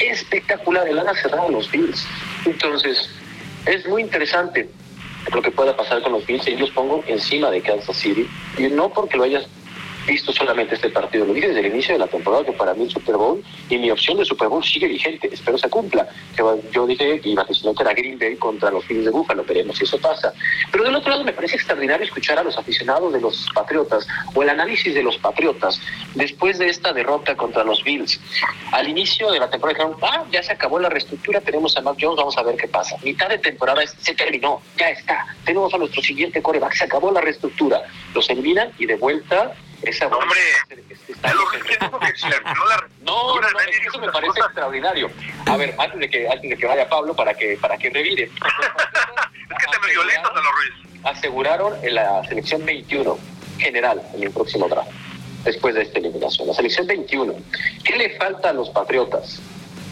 [0.00, 2.06] espectacular, el ala cerrada a los Bills.
[2.44, 3.08] Entonces,
[3.66, 4.68] es muy interesante
[5.32, 8.28] lo que pueda pasar con los Bills y los pongo encima de Kansas City.
[8.58, 9.46] Y no porque lo hayas
[10.06, 12.84] visto solamente este partido, lo dije desde el inicio de la temporada que para mí
[12.84, 16.06] el Super Bowl y mi opción de Super Bowl sigue vigente, espero se cumpla.
[16.72, 19.84] Yo dije a decir que era Green Bay contra los Phillies de Búfalo, veremos si
[19.84, 20.32] eso pasa.
[20.70, 24.42] Pero del otro lado me parece extraordinario escuchar a los aficionados de los Patriotas o
[24.42, 25.80] el análisis de los Patriotas
[26.14, 28.20] después de esta derrota contra los Bills.
[28.72, 31.96] Al inicio de la temporada dijeron, ah, ya se acabó la reestructura, tenemos a Mac
[32.00, 32.96] Jones, vamos a ver qué pasa.
[33.02, 37.20] Mitad de temporada se terminó, ya está, tenemos a nuestro siguiente coreback, se acabó la
[37.20, 37.82] reestructura.
[38.14, 40.40] Los eliminan y de vuelta esa no, hombre,
[43.02, 43.40] no, no,
[43.86, 45.10] eso me parece extraordinario.
[45.46, 48.24] A ver, antes de que antes de que vaya Pablo para que para que revire.
[48.24, 51.04] es que te me violentas a los Ruiz.
[51.04, 53.18] Aseguraron en la selección 21
[53.58, 54.90] general en el próximo draft
[55.44, 56.48] después de esta eliminación.
[56.48, 57.34] La selección 21.
[57.84, 59.40] ¿Qué le falta a los Patriotas?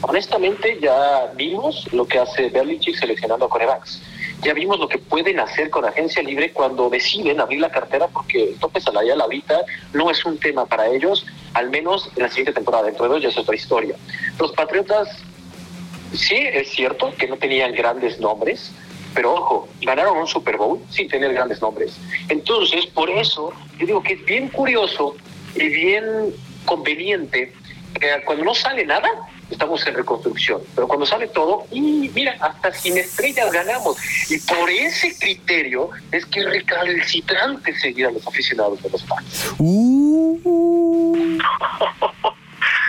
[0.00, 4.02] Honestamente, ya vimos lo que hace Belichick seleccionando a corebacks
[4.42, 8.50] ya vimos lo que pueden hacer con agencia libre cuando deciden abrir la cartera porque
[8.50, 9.60] el tope salarial ahorita
[9.92, 11.24] no es un tema para ellos,
[11.54, 12.84] al menos en la siguiente temporada.
[12.84, 13.94] Dentro de dos ya es otra historia.
[14.38, 15.08] Los Patriotas,
[16.12, 18.72] sí es cierto que no tenían grandes nombres,
[19.14, 21.96] pero ojo, ganaron un Super Bowl sin tener grandes nombres.
[22.28, 25.14] Entonces, por eso, yo digo que es bien curioso
[25.54, 27.52] y bien conveniente
[27.92, 29.08] que cuando no sale nada,
[29.50, 30.60] estamos en reconstrucción.
[30.74, 33.96] Pero cuando sale todo, y mira, hasta sin estrellas ganamos.
[34.30, 39.52] Y por ese criterio es que recalcitrante seguir a los aficionados de los fans.
[39.58, 40.38] Uh.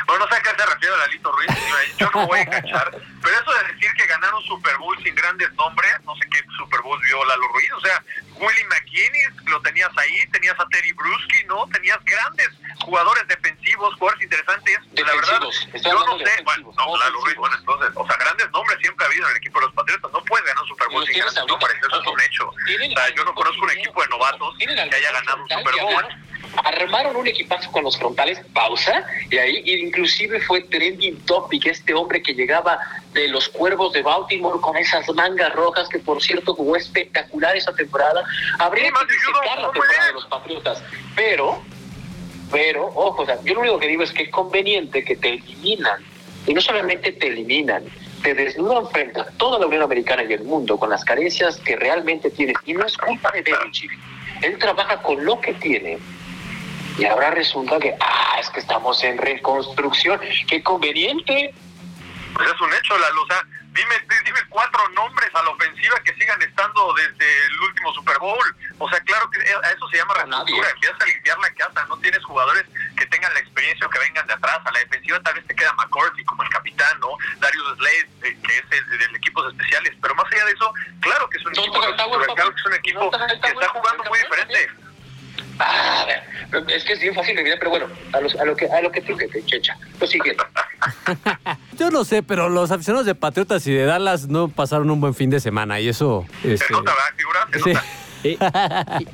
[0.08, 1.50] bueno, no sé a qué se refiere Lalito Ruiz,
[1.98, 2.92] yo no voy a enganchar,
[3.24, 6.82] pero eso de decir que ganaron Super Bowl sin grandes nombres, no sé qué Super
[6.82, 8.04] Bowl vio Lalo Ruiz, o sea,
[8.36, 11.66] Willie McKinney, lo tenías ahí, tenías a Terry Bruschi, ¿no?
[11.72, 12.50] Tenías grandes
[12.84, 14.78] jugadores defensivos, jugadores interesantes.
[14.94, 18.78] la verdad, yo no sé, bueno, no, Lalo Ruiz, bueno, entonces, o sea, grandes nombres
[18.82, 21.06] siempre ha habido en el equipo de los Patriotas, no puedes ganar un Super Bowl
[21.06, 22.50] sin grandes nombres, eso es un hecho.
[22.50, 26.06] O sea, yo no conozco un equipo de novatos que haya ganado un Super Bowl
[26.64, 32.22] armaron un equipazo con los frontales, pausa, y ahí inclusive fue trending topic este hombre
[32.22, 32.80] que llegaba
[33.14, 37.74] de los Cuervos de Baltimore con esas mangas rojas que por cierto jugó espectacular esa
[37.74, 38.24] temporada.
[38.60, 40.84] Habría que visitar la temporada de los Patriotas,
[41.16, 41.62] pero,
[42.52, 45.30] pero, ojo, o sea, yo lo único que digo es que es conveniente que te
[45.34, 46.04] eliminan,
[46.46, 47.86] y no solamente te eliminan,
[48.22, 51.76] te desnudan frente a toda la Unión Americana y el mundo con las carencias que
[51.76, 53.92] realmente tienes, y no es culpa de Belichick.
[54.42, 56.00] Él trabaja con lo que tiene
[56.98, 60.20] y ahora resulta que, ah, es que estamos en reconstrucción.
[60.48, 61.54] Qué conveniente.
[62.34, 66.40] Pues es un hecho, la sea, Dime, dime cuatro nombres a la ofensiva que sigan
[66.44, 68.56] estando desde el último Super Bowl.
[68.78, 70.70] O sea, claro que a eso se llama reestructura.
[70.70, 71.86] Empiezas a limpiar la casa.
[71.90, 72.66] No tienes jugadores
[72.96, 74.60] que tengan la experiencia o que vengan de atrás.
[74.64, 77.18] A la defensiva tal vez te queda McCarthy como el capitán, ¿no?
[77.40, 79.94] Darius Slade, eh, que es el, del equipos especiales.
[80.00, 83.10] Pero más allá de eso, claro que es un equipo, claro que es un equipo
[83.10, 84.70] que está jugando muy diferente.
[85.60, 86.06] Ah,
[86.68, 89.02] es que es bien fácil de pero bueno, a, a, lo que a lo que
[89.02, 89.78] tú que te checha.
[90.00, 90.44] Lo siguiente.
[91.80, 95.14] Yo no sé, pero los aficionados de Patriotas y de Dallas no pasaron un buen
[95.14, 96.26] fin de semana y eso.
[96.44, 96.66] Este...
[96.66, 96.92] Se nota,
[97.64, 97.84] ¿verdad,
[98.24, 98.38] sí.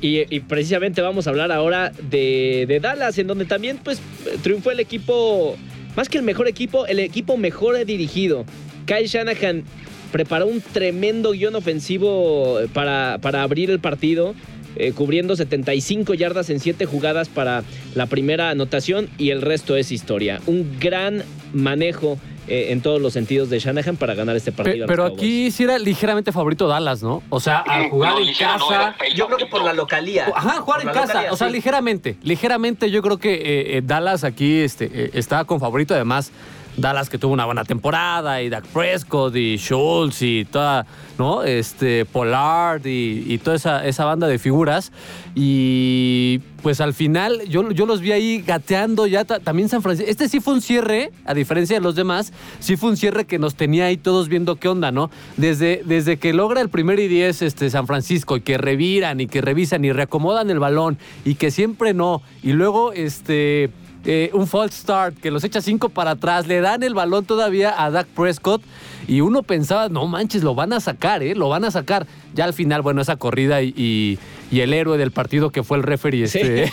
[0.00, 4.00] y, y, precisamente vamos a hablar ahora de, de, Dallas, en donde también pues
[4.42, 5.56] triunfó el equipo,
[5.96, 8.44] más que el mejor equipo, el equipo mejor dirigido.
[8.86, 9.64] Kyle Shanahan
[10.12, 14.34] preparó un tremendo guion ofensivo para, para abrir el partido.
[14.76, 19.90] Eh, cubriendo 75 yardas en 7 jugadas para la primera anotación y el resto es
[19.90, 20.40] historia.
[20.46, 24.86] Un gran manejo eh, en todos los sentidos de Shanahan para ganar este partido.
[24.86, 27.22] pero aquí sí era ligeramente favorito Dallas, ¿no?
[27.30, 28.94] O sea, al jugar en casa.
[29.14, 30.30] yo creo que por la localía.
[30.34, 31.24] Ajá, jugar en casa.
[31.30, 32.16] o sea, ligeramente.
[32.22, 35.94] Ligeramente, yo creo que Dallas aquí este, estaba con favorito.
[35.94, 36.32] Además,
[36.80, 40.86] Dallas que tuvo una buena temporada y Dak Prescott y Schultz y toda,
[41.18, 41.42] ¿no?
[41.42, 44.92] Este, Pollard y, toda esa, esa, banda de figuras.
[45.34, 50.10] Y pues al final yo, yo los vi ahí gateando ya también San Francisco.
[50.10, 53.38] Este sí fue un cierre, a diferencia de los demás, sí fue un cierre que
[53.38, 55.10] nos tenía ahí todos viendo qué onda, ¿no?
[55.36, 59.26] Desde, desde que logra el primer y diez este, San Francisco y que reviran y
[59.26, 62.22] que revisan y reacomodan el balón y que siempre no.
[62.42, 63.70] Y luego, este
[64.04, 67.74] eh, un false start, que los echa cinco para atrás, le dan el balón todavía
[67.76, 68.62] a Dak Prescott
[69.06, 71.34] y uno pensaba, no manches, lo van a sacar, ¿eh?
[71.34, 72.06] Lo van a sacar.
[72.34, 74.18] Ya al final, bueno, esa corrida y,
[74.50, 76.72] el héroe del partido que fue el referee, este,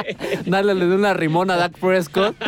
[0.46, 2.36] darle de una rimona a Dak Prescott.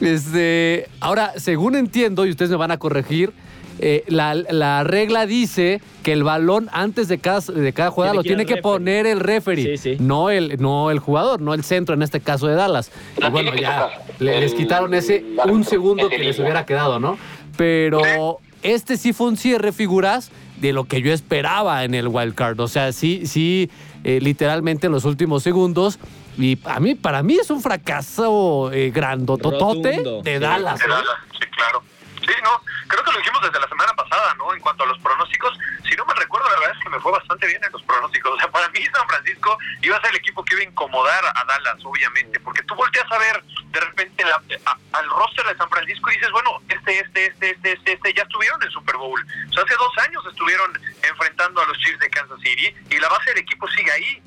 [0.00, 3.32] Este, ahora, según entiendo, y ustedes me van a corregir,
[3.78, 8.46] eh, la, regla dice que el balón antes de cada, de cada jugada lo tiene
[8.46, 12.46] que poner el referee, No, el, no el jugador, no el centro en este caso
[12.46, 12.90] de Dallas.
[13.16, 17.18] Y bueno, ya les quitaron ese un segundo que les hubiera quedado, ¿no?
[17.56, 22.34] Pero este sí fue un cierre, figuras, de lo que yo esperaba en el wild
[22.34, 22.58] card.
[22.60, 23.70] O sea, sí, sí,
[24.02, 25.98] eh, literalmente en los últimos segundos.
[26.36, 30.80] Y a mí, para mí es un fracaso eh, grandototote de Dallas.
[30.80, 31.82] De Dallas, sí, claro.
[32.20, 32.50] Sí, no,
[32.88, 34.52] creo que lo dijimos desde la semana pasada, ¿no?
[34.54, 37.12] En cuanto a los pronósticos, si no me recuerdo, la verdad es que me fue
[37.12, 38.32] bastante bien en los pronósticos.
[38.32, 41.24] O sea, para mí San Francisco iba a ser el equipo que iba a incomodar
[41.24, 46.10] a Dallas, obviamente, porque tú volteas a ver de repente al roster de San Francisco
[46.10, 49.24] y dices, bueno, este, este, este, este, este, este, ya estuvieron en Super Bowl.
[49.48, 53.08] O sea, hace dos años estuvieron enfrentando a los Chiefs de Kansas City y la
[53.08, 54.22] base del equipo sigue ahí.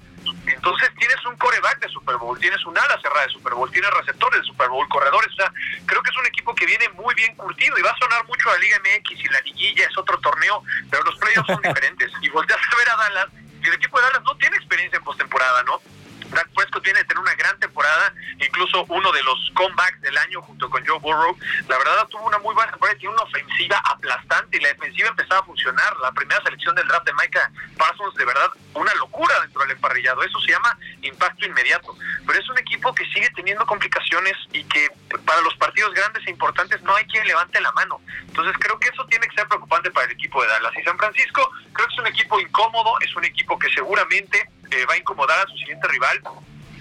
[0.45, 3.89] Entonces tienes un coreback de Super Bowl, tienes un ala cerrada de Super Bowl, tienes
[3.91, 5.31] receptores de Super Bowl, corredores.
[5.33, 5.51] O sea,
[5.85, 8.49] creo que es un equipo que viene muy bien curtido y va a sonar mucho
[8.49, 12.11] a la Liga MX y la liguilla es otro torneo, pero los playoffs son diferentes.
[12.21, 13.27] Y volteas a ver a Dallas
[13.61, 15.81] y el equipo de Dallas no tiene experiencia en postemporada, ¿no?
[16.29, 20.41] Dak Prescott tiene que tener una gran temporada, incluso uno de los comebacks del año
[20.41, 21.37] junto con Joe Burrow.
[21.67, 25.41] La verdad tuvo una muy buena temporada, tiene una ofensiva aplastante y la defensiva empezaba
[25.41, 25.97] a funcionar.
[26.01, 30.23] La primera selección del draft de Micah Parsons, de verdad, una locura dentro del emparrillado.
[30.23, 31.95] Eso se llama impacto inmediato.
[32.25, 34.89] Pero es un equipo que sigue teniendo complicaciones y que
[35.25, 38.01] para los partidos grandes e importantes no hay quien levante la mano.
[38.27, 40.73] Entonces creo que eso tiene que ser preocupante para el equipo de Dallas.
[40.77, 44.85] Y San Francisco creo que es un equipo incómodo, es un equipo que seguramente eh,
[44.85, 46.21] va a incomodar a su siguiente rival.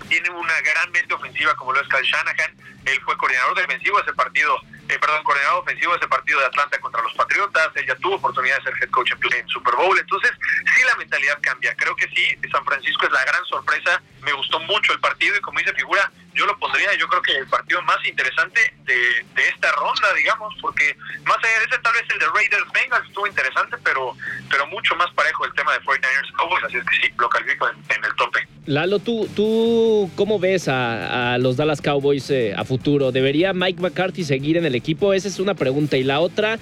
[0.09, 2.55] Tiene una gran mente ofensiva como lo es Kyle Shanahan.
[2.85, 4.57] Él fue coordinador defensivo de ese partido,
[4.89, 7.71] eh, perdón, coordinador ofensivo de ese partido de Atlanta contra los Patriotas.
[7.75, 9.99] Él ya tuvo oportunidad de ser head coach en, Super Bowl.
[9.99, 10.31] Entonces,
[10.75, 11.75] sí, la mentalidad cambia.
[11.75, 14.01] Creo que sí, San Francisco es la gran sorpresa.
[14.23, 17.33] Me gustó mucho el partido y como dice figura, yo lo pondría, yo creo que
[17.33, 18.95] el partido más interesante de,
[19.35, 20.95] de esta ronda, digamos, porque
[21.25, 24.15] más allá de ese, tal vez el de Raiders Bengals estuvo interesante, pero,
[24.51, 27.69] pero mucho más parejo el tema de 49ers Cowboys, así es que sí, lo califico
[27.69, 28.47] en, el tope.
[28.67, 33.13] Lalo, ¿tú, tú cómo ves a, los Dallas Cowboys eh, a futuro?
[33.13, 35.15] ¿Debería Mike McCarthy seguir en el equipo?
[35.15, 35.97] Esa es una pregunta.
[35.97, 36.59] Y la otra,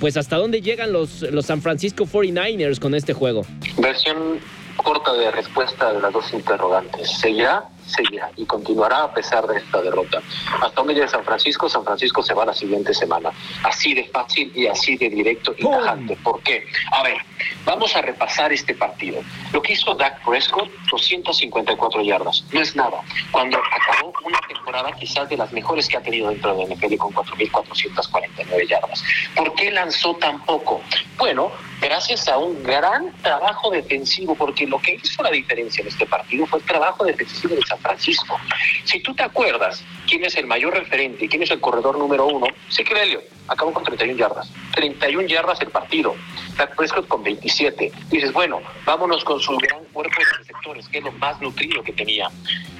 [0.00, 3.46] pues hasta dónde llegan los, los San Francisco 49ers con este juego?
[3.78, 4.38] Versión
[4.76, 7.10] corta de respuesta de las dos interrogantes.
[7.20, 10.20] ¿Seguirá seguirá y continuará a pesar de esta derrota.
[10.62, 13.30] Hasta donde llega San Francisco, San Francisco se va la siguiente semana.
[13.62, 16.16] Así de fácil y así de directo y tajante.
[16.22, 16.66] ¿Por qué?
[16.92, 17.16] A ver,
[17.64, 19.20] vamos a repasar este partido.
[19.52, 22.44] Lo que hizo Dak Prescott, 254 yardas.
[22.52, 23.00] No es nada.
[23.30, 27.12] Cuando acabó una temporada quizás de las mejores que ha tenido dentro de NFL con
[27.12, 29.02] 4.449 yardas.
[29.36, 30.80] ¿Por qué lanzó tan poco?
[31.16, 36.06] Bueno, gracias a un gran trabajo defensivo, porque lo que hizo la diferencia en este
[36.06, 38.38] partido fue el trabajo defensivo de San Francisco.
[38.84, 42.46] Si tú te acuerdas quién es el mayor referente, quién es el corredor número uno,
[42.84, 44.50] que Elliott acabó con 31 yardas.
[44.74, 46.14] 31 yardas el partido.
[46.56, 47.92] Dak Prescott con 27.
[48.10, 51.92] Dices, bueno, vámonos con su gran cuerpo de receptores, que es lo más nutrido que
[51.92, 52.30] tenía.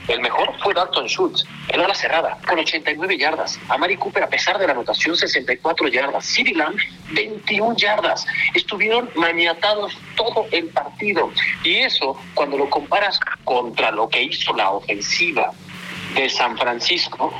[0.09, 3.59] El mejor fue Dalton Schultz, en ala cerrada, con 89 yardas.
[3.69, 6.39] A Mari Cooper, a pesar de la anotación, 64 yardas.
[6.55, 6.77] Lamb,
[7.13, 8.27] 21 yardas.
[8.53, 11.31] Estuvieron maniatados todo el partido.
[11.63, 15.53] Y eso, cuando lo comparas contra lo que hizo la ofensiva
[16.15, 17.33] de San Francisco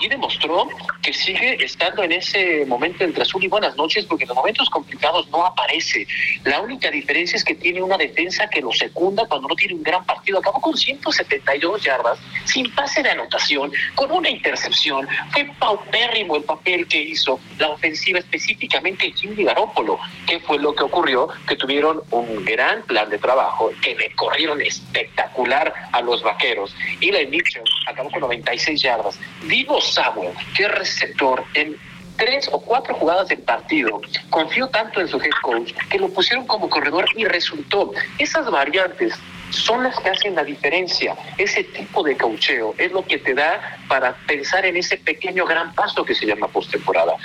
[0.00, 0.68] y demostró
[1.02, 4.68] que sigue estando en ese momento entre azul y buenas noches porque en los momentos
[4.70, 6.06] complicados no aparece.
[6.44, 9.82] La única diferencia es que tiene una defensa que lo secunda cuando no tiene un
[9.82, 10.38] gran partido.
[10.38, 15.08] Acabó con 172 yardas, sin pase de anotación, con una intercepción.
[15.32, 19.98] Fue paupérrimo el papel que hizo la ofensiva específicamente Jimmy Garoppolo.
[20.26, 21.28] ¿Qué fue lo que ocurrió?
[21.46, 26.74] Que tuvieron un gran plan de trabajo, que le corrieron espectacular a los vaqueros.
[27.00, 29.18] Y la Mitchell acabó con 96 yardas.
[29.44, 31.76] Divo Samuel, que es receptor en
[32.16, 36.46] tres o cuatro jugadas del partido, confió tanto en su head coach que lo pusieron
[36.46, 37.92] como corredor y resultó.
[38.18, 39.14] Esas variantes
[39.50, 41.16] son las que hacen la diferencia.
[41.36, 45.74] Ese tipo de caucheo es lo que te da para pensar en ese pequeño gran
[45.74, 47.16] paso que se llama postemporada.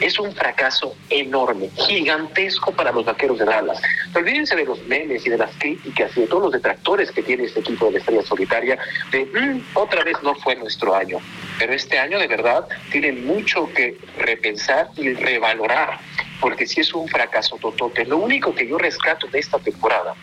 [0.00, 3.80] Es un fracaso enorme, gigantesco para los vaqueros de Dallas.
[4.14, 7.44] olvídense de los memes y de las críticas y de todos los detractores que tiene
[7.44, 8.78] este equipo de la estrella solitaria
[9.10, 11.18] de mm, otra vez no fue nuestro año.
[11.58, 15.98] Pero este año de verdad tiene mucho que repensar y revalorar,
[16.40, 18.04] porque si es un fracaso totote.
[18.04, 20.14] Lo único que yo rescato de esta temporada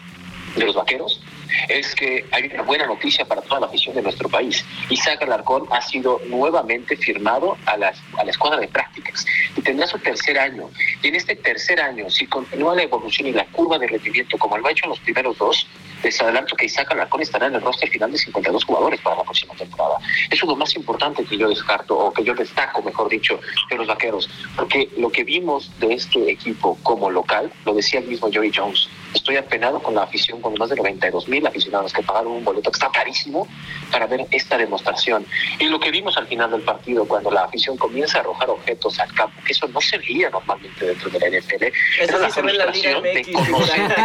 [0.55, 1.21] de los vaqueros
[1.67, 4.65] es que hay una buena noticia para toda la afición de nuestro país.
[4.89, 9.25] Isaac Alarcón ha sido nuevamente firmado a la, a la escuadra de prácticas
[9.55, 10.69] y tendrá su tercer año.
[11.01, 14.57] Y en este tercer año, si continúa la evolución y la curva de rendimiento como
[14.57, 15.67] lo ha hecho en los primeros dos,
[16.03, 19.23] les adelanto que Isaac Alarcón estará en el roster final de 52 jugadores para la
[19.23, 19.97] próxima temporada.
[20.29, 23.39] Eso es lo más importante que yo descarto, o que yo destaco, mejor dicho,
[23.69, 24.29] de los vaqueros.
[24.55, 28.89] Porque lo que vimos de este equipo como local, lo decía el mismo Joey Jones,
[29.13, 32.71] estoy apenado con la afición, con más de 92 mil aficionados que pagaron un boleto
[32.71, 33.47] que está carísimo
[33.91, 35.25] para ver esta demostración.
[35.59, 38.99] Y lo que vimos al final del partido, cuando la afición comienza a arrojar objetos
[38.99, 41.63] al campo, que eso no se veía normalmente dentro de la NFL,
[41.99, 43.95] era la frustración de conocer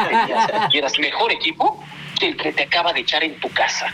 [0.71, 1.84] que eras mejor equipo
[2.21, 3.87] el que te acaba de echar en tu casa.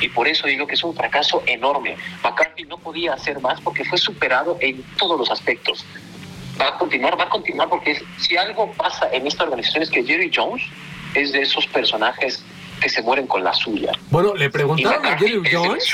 [0.00, 1.96] Y por eso digo que es un fracaso enorme.
[2.22, 5.84] McCarthy no podía hacer más porque fue superado en todos los aspectos
[6.60, 10.04] va a continuar, va a continuar, porque si algo pasa en esta organización es que
[10.04, 10.62] Jerry Jones
[11.14, 12.42] es de esos personajes
[12.80, 13.92] que se mueren con la suya.
[14.10, 15.84] Bueno, le preguntaron a Jerry Jones.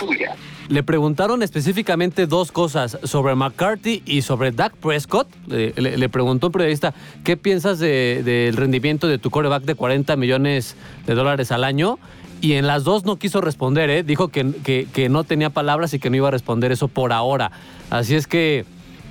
[0.69, 5.29] Le preguntaron específicamente dos cosas sobre McCarthy y sobre Dak Prescott.
[5.47, 11.15] Le, preguntó un periodista, ¿qué piensas del rendimiento de tu coreback de 40 millones de
[11.15, 11.99] dólares al año?
[12.41, 14.03] Y en las dos no quiso responder, ¿eh?
[14.03, 17.53] Dijo que, no tenía palabras y que no iba a responder eso por ahora.
[17.91, 18.65] Así es que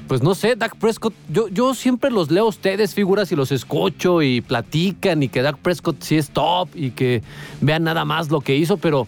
[0.07, 3.53] pues no sé, Dak Prescott, yo, yo siempre los leo a ustedes, figuras, y los
[3.53, 7.23] escucho y platican y que Dak Prescott sí es top y que
[7.61, 9.07] vean nada más lo que hizo, pero,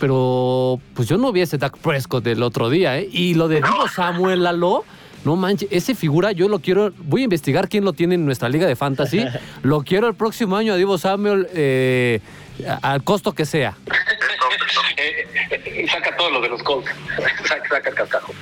[0.00, 3.08] pero pues yo no vi ese Dak Prescott del otro día, ¿eh?
[3.12, 4.84] Y lo de Divo Samuel Lalo,
[5.24, 8.48] no manches, ese figura yo lo quiero, voy a investigar quién lo tiene en nuestra
[8.48, 9.24] liga de fantasy,
[9.62, 12.20] lo quiero el próximo año a Divo Samuel eh,
[12.82, 13.76] al costo que sea.
[14.96, 16.90] Eh, eh, saca todo lo de los Colts,
[17.46, 18.32] saca, saca el cascajo.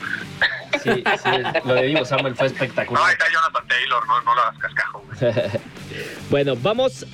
[0.80, 1.30] Sí, sí,
[1.64, 3.02] lo de Divo Samuel fue espectacular.
[3.02, 5.04] No, está Jonathan Taylor, no, no lo hagas cascajo.
[6.30, 7.04] bueno, vamos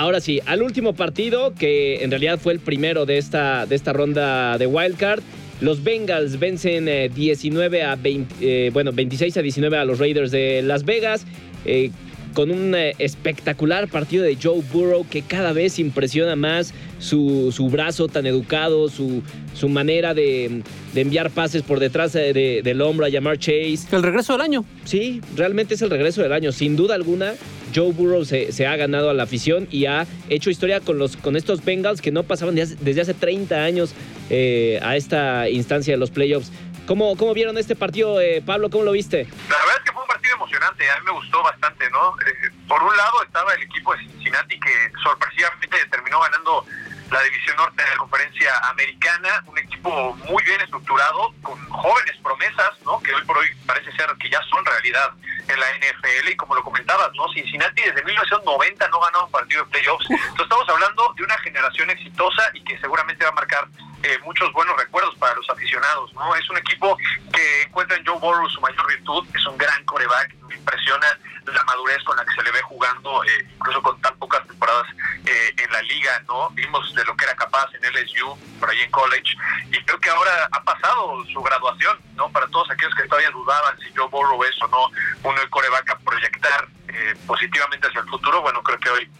[0.00, 3.92] ahora sí al último partido, que en realidad fue el primero de esta, de esta
[3.92, 5.20] ronda de Wildcard.
[5.60, 10.30] Los Bengals vencen 19 eh, a 20, eh, bueno, 26 a 19 a los Raiders
[10.30, 11.26] de Las Vegas.
[11.66, 11.90] Eh,
[12.34, 18.08] con un espectacular partido de Joe Burrow que cada vez impresiona más su, su brazo
[18.08, 19.22] tan educado, su,
[19.54, 20.62] su manera de,
[20.94, 23.80] enviar pases por detrás del hombro a llamar Chase.
[23.92, 24.64] El regreso del año.
[24.84, 26.52] Sí, realmente es el regreso del año.
[26.52, 27.34] Sin duda alguna,
[27.74, 31.36] Joe Burrow se, ha ganado a la afición y ha hecho historia con, los, con
[31.36, 33.92] estos Bengals que no pasaban desde hace 30 años
[34.28, 36.50] eh, a esta instancia de los playoffs.
[36.86, 38.70] ¿Cómo, cómo vieron este partido, eh, Pablo?
[38.70, 39.28] ¿Cómo lo viste?
[39.48, 40.90] La verdad es que fue un partido emocionante.
[40.90, 42.14] A mí me gustó bastante, ¿no?
[42.26, 46.66] Eh, por un lado estaba el equipo de Cincinnati que sorpresivamente terminó ganando
[47.10, 52.70] la división norte de la conferencia americana, un equipo muy bien estructurado, con jóvenes promesas,
[52.84, 53.00] ¿no?
[53.00, 55.10] Que hoy por hoy parece ser que ya son realidad
[55.48, 57.28] en la NFL y como lo comentabas, ¿no?
[57.32, 60.06] Cincinnati desde 1990 no ganó un partido de playoffs.
[60.10, 63.68] Entonces estamos hablando de una generación exitosa y que seguramente va a marcar
[64.02, 66.34] eh, muchos buenos recuerdos para los aficionados, ¿no?
[66.34, 66.96] Es un equipo
[67.32, 71.06] que encuentra en Joe Burrow su mayor virtud, es un gran coreback, me impresiona
[71.46, 74.86] la madurez con la que se le ve jugando, eh, incluso con tan pocas temporadas
[75.26, 76.48] eh, en la liga, ¿no?
[76.50, 79.36] Vimos de lo que era capaz en LSU, por ahí en college,
[79.70, 82.30] y creo que ahora ha pasado su graduación, ¿no?
[82.30, 84.86] Para todos aquellos que todavía dudaban si Joe Burrow es o no
[85.24, 89.10] un coreback a proyectar eh, positivamente hacia el futuro, bueno, creo que hoy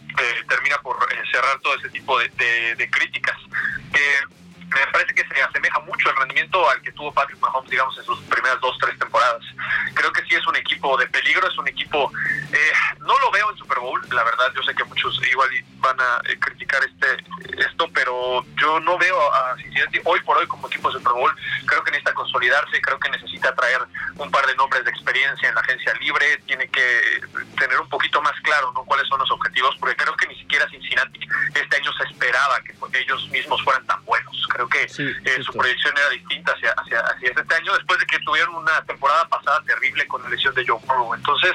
[0.47, 0.97] termina por
[1.31, 2.29] cerrar todo ese tipo de,
[2.75, 3.37] de críticas
[4.79, 8.05] me parece que se asemeja mucho el rendimiento al que tuvo Patrick Mahomes, digamos, en
[8.05, 9.43] sus primeras dos, tres temporadas.
[9.93, 12.11] Creo que sí es un equipo de peligro, es un equipo,
[12.53, 15.49] eh, no lo veo en Super Bowl, la verdad, yo sé que muchos igual
[15.79, 17.23] van a eh, criticar este
[17.59, 21.35] esto, pero yo no veo a Cincinnati hoy por hoy como equipo de Super Bowl,
[21.65, 23.81] creo que necesita consolidarse, creo que necesita traer
[24.17, 27.21] un par de nombres de experiencia en la agencia libre, tiene que
[27.59, 28.83] tener un poquito más claro ¿no?
[28.85, 31.19] cuáles son los objetivos, porque creo que ni siquiera Cincinnati
[31.55, 34.47] este año se esperaba que ellos mismos fueran tan buenos.
[34.49, 38.19] Creo que eh, su proyección era distinta hacia, hacia, hacia, este año, después de que
[38.19, 41.13] tuvieron una temporada pasada terrible con la lesión de Joe Burrow.
[41.13, 41.53] Entonces,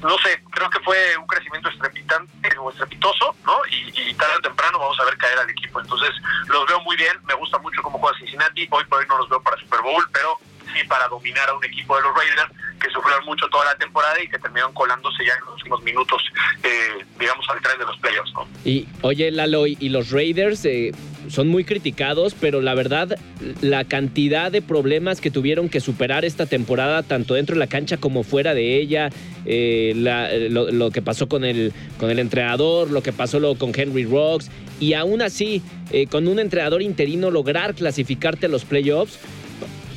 [0.00, 3.58] no sé, creo que fue un crecimiento estrepitante o estrepitoso, ¿no?
[3.70, 5.80] Y, tarde o temprano vamos a ver caer al equipo.
[5.80, 6.10] Entonces,
[6.48, 8.66] los veo muy bien, me gusta mucho cómo juega Cincinnati.
[8.70, 10.38] Hoy por hoy no los veo para Super Bowl, pero
[10.74, 14.20] sí para dominar a un equipo de los Raiders que sufrieron mucho toda la temporada
[14.22, 16.22] y que terminaron colándose ya en los últimos minutos,
[16.62, 18.48] eh, digamos, al tren de los playoffs, ¿no?
[18.64, 20.92] Y oye, Lalo, y los Raiders eh,
[21.28, 23.18] son muy criticados, pero la verdad,
[23.60, 27.96] la cantidad de problemas que tuvieron que superar esta temporada, tanto dentro de la cancha
[27.96, 29.10] como fuera de ella,
[29.44, 34.50] eh, lo, que pasó con el, con el entrenador, lo que pasó con Henry Rocks,
[34.80, 35.62] y aún así,
[35.92, 39.18] eh, con un entrenador interino lograr clasificarte a los playoffs,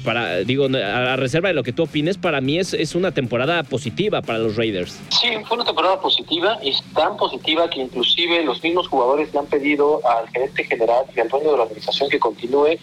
[0.03, 3.63] para, digo, a reserva de lo que tú opines, para mí es, es una temporada
[3.63, 4.99] positiva para los Raiders.
[5.09, 9.47] Sí, fue una temporada positiva y tan positiva que inclusive los mismos jugadores le han
[9.47, 12.77] pedido al gerente general y al dueño de la organización que continúe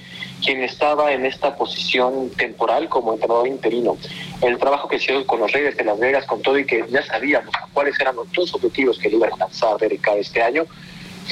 [0.45, 3.97] quien estaba en esta posición temporal como entrenador interino.
[4.41, 7.03] El trabajo que hicieron con los Raiders de Las Vegas, con todo y que ya
[7.03, 10.65] sabíamos cuáles eran los dos objetivos que le iban a alcanzar Derek este año,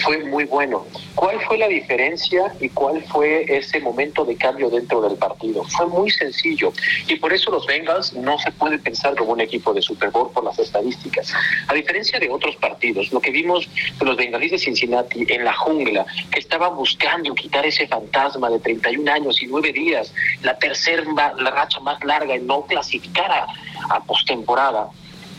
[0.02, 0.86] fue muy bueno.
[1.14, 5.64] ¿Cuál fue la diferencia y cuál fue ese momento de cambio dentro del partido?
[5.64, 6.72] Fue muy sencillo
[7.06, 10.30] y por eso los Bengals no se puede pensar como un equipo de Super Bowl
[10.32, 11.32] por las estadísticas.
[11.68, 13.68] A diferencia de otros partidos, lo que vimos
[13.98, 18.58] de los Bengalíes de Cincinnati en la jungla, que estaban buscando quitar ese fantasma de
[18.58, 20.96] 31 años y 9 días, la tercera
[21.38, 23.46] la racha más larga en no clasificar a,
[23.90, 24.88] a postemporada,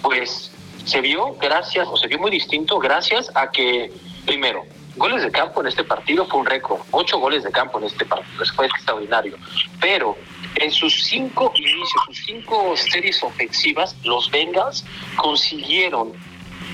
[0.01, 0.51] pues
[0.86, 3.91] se vio gracias, o se vio muy distinto gracias a que
[4.28, 4.65] Primero,
[4.97, 6.82] goles de campo en este partido fue un récord.
[6.91, 8.43] Ocho goles de campo en este partido.
[8.53, 9.38] Fue extraordinario.
[9.80, 10.17] Pero
[10.55, 14.84] en sus cinco inicios, sus cinco series ofensivas, los Bengals
[15.15, 16.11] consiguieron,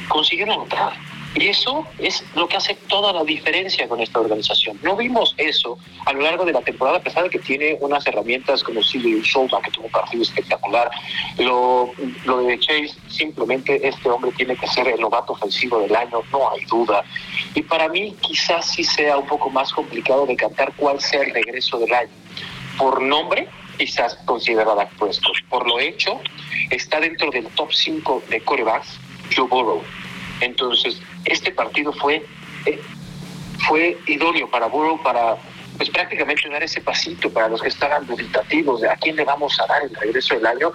[0.09, 0.93] consiguieron entrar
[1.35, 4.79] y eso es lo que hace toda la diferencia con esta organización.
[4.83, 8.05] No vimos eso a lo largo de la temporada, a pesar de que tiene unas
[8.05, 10.91] herramientas como Silvio Souza, que tuvo un partido espectacular.
[11.39, 11.91] Lo,
[12.25, 16.51] lo de Chase, simplemente este hombre tiene que ser el novato ofensivo del año, no
[16.51, 17.03] hay duda.
[17.55, 21.33] Y para mí quizás sí sea un poco más complicado de cantar cuál sea el
[21.33, 22.11] regreso del año.
[22.77, 25.35] Por nombre, quizás considerada Prescott.
[25.49, 26.19] Por lo hecho,
[26.69, 28.99] está dentro del top 5 de corebacks
[29.35, 29.81] Joe Burrow.
[30.43, 32.25] Entonces, este partido fue,
[32.65, 32.79] eh,
[33.67, 35.37] fue idóneo para Burrow para
[35.77, 39.59] pues prácticamente dar ese pasito para los que estaban dubitativos de a quién le vamos
[39.59, 40.71] a dar el regreso del año.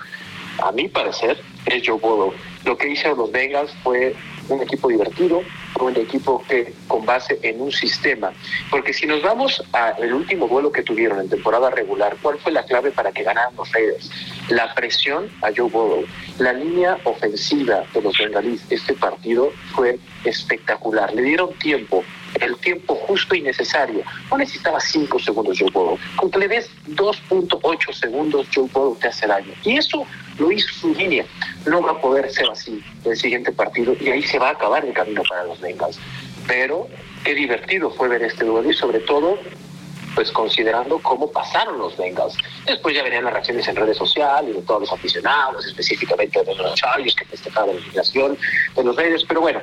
[0.62, 2.34] A mi parecer es Joe Burrow.
[2.64, 4.16] Lo que hizo los Bengals fue
[4.48, 5.42] un equipo divertido,
[5.86, 8.32] un equipo que con base en un sistema.
[8.70, 12.64] Porque si nos vamos al último vuelo que tuvieron en temporada regular, ¿cuál fue la
[12.64, 14.10] clave para que ganaran los Raiders?
[14.48, 16.04] La presión a Joe Burrow.
[16.38, 21.12] La línea ofensiva de los bengalíes, este partido fue espectacular.
[21.14, 22.04] Le dieron tiempo,
[22.40, 24.02] el tiempo justo y necesario.
[24.30, 25.98] No necesitaba 5 segundos Joe Burrow.
[26.16, 29.52] Con que le des 2.8 segundos, Joe Burrow te hace daño.
[29.64, 30.06] Y eso
[30.61, 31.24] su línea.
[31.66, 34.84] No va a poder ser así el siguiente partido y ahí se va a acabar
[34.84, 35.99] el camino para los Bengals.
[36.47, 36.89] Pero
[37.24, 39.39] qué divertido fue ver este duelo y sobre todo
[40.14, 42.34] pues considerando cómo pasaron los Bengals.
[42.66, 46.74] Después ya venían las reacciones en redes sociales de todos los aficionados, específicamente de los
[46.74, 48.36] Chargers que festejaban la eliminación
[48.74, 49.61] de los Raiders, pero bueno,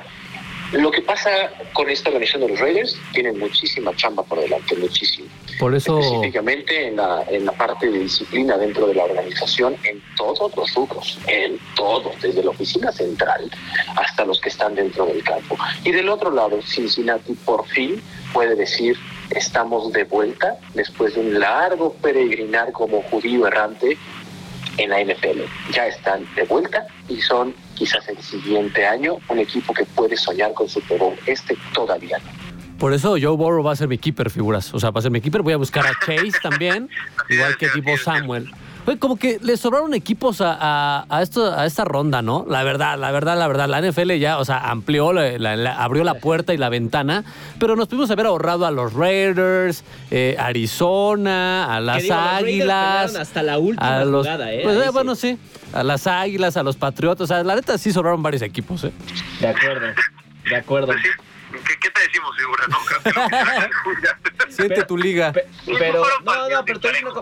[0.72, 1.30] lo que pasa
[1.72, 5.28] con esta organización de los Raiders, tienen muchísima chamba por delante, muchísimo.
[5.58, 5.98] Por eso...
[5.98, 10.74] Específicamente en la, en la parte de disciplina dentro de la organización, en todos los
[10.74, 13.50] grupos, en todos, desde la oficina central
[13.96, 15.56] hasta los que están dentro del campo.
[15.84, 18.02] Y del otro lado, Cincinnati por fin
[18.32, 18.96] puede decir,
[19.30, 23.96] estamos de vuelta después de un largo peregrinar como judío errante
[24.78, 25.42] en la NFL.
[25.72, 30.52] Ya están de vuelta y son quizás el siguiente año un equipo que puede soñar
[30.54, 31.14] con Super Bowl.
[31.26, 32.46] Este todavía no.
[32.78, 34.74] Por eso Joe Burrow va a ser mi keeper, figuras.
[34.74, 35.42] O sea, va a ser mi keeper.
[35.42, 36.90] Voy a buscar a Chase también,
[37.30, 38.50] igual que tipo Samuel
[39.00, 42.46] como que le sobraron equipos a, a, esto, a esta ronda, ¿no?
[42.48, 43.68] La verdad, la verdad, la verdad.
[43.68, 47.24] La NFL ya, o sea, amplió, abrió la puerta y la ventana,
[47.58, 49.82] pero nos pudimos haber ahorrado a los Raiders,
[50.12, 53.16] eh, Arizona, a las Águilas.
[53.16, 54.60] hasta la última jugada, ¿eh?
[54.62, 55.36] Pues, eh bueno, sí.
[55.72, 57.22] A las Águilas, a los Patriotas.
[57.22, 58.92] O sea, la neta sí sobraron varios equipos, ¿eh?
[59.40, 59.86] De acuerdo,
[60.48, 60.92] de acuerdo.
[62.68, 62.78] No,
[64.48, 65.32] Siente tu liga.
[65.32, 66.64] pero, no, no,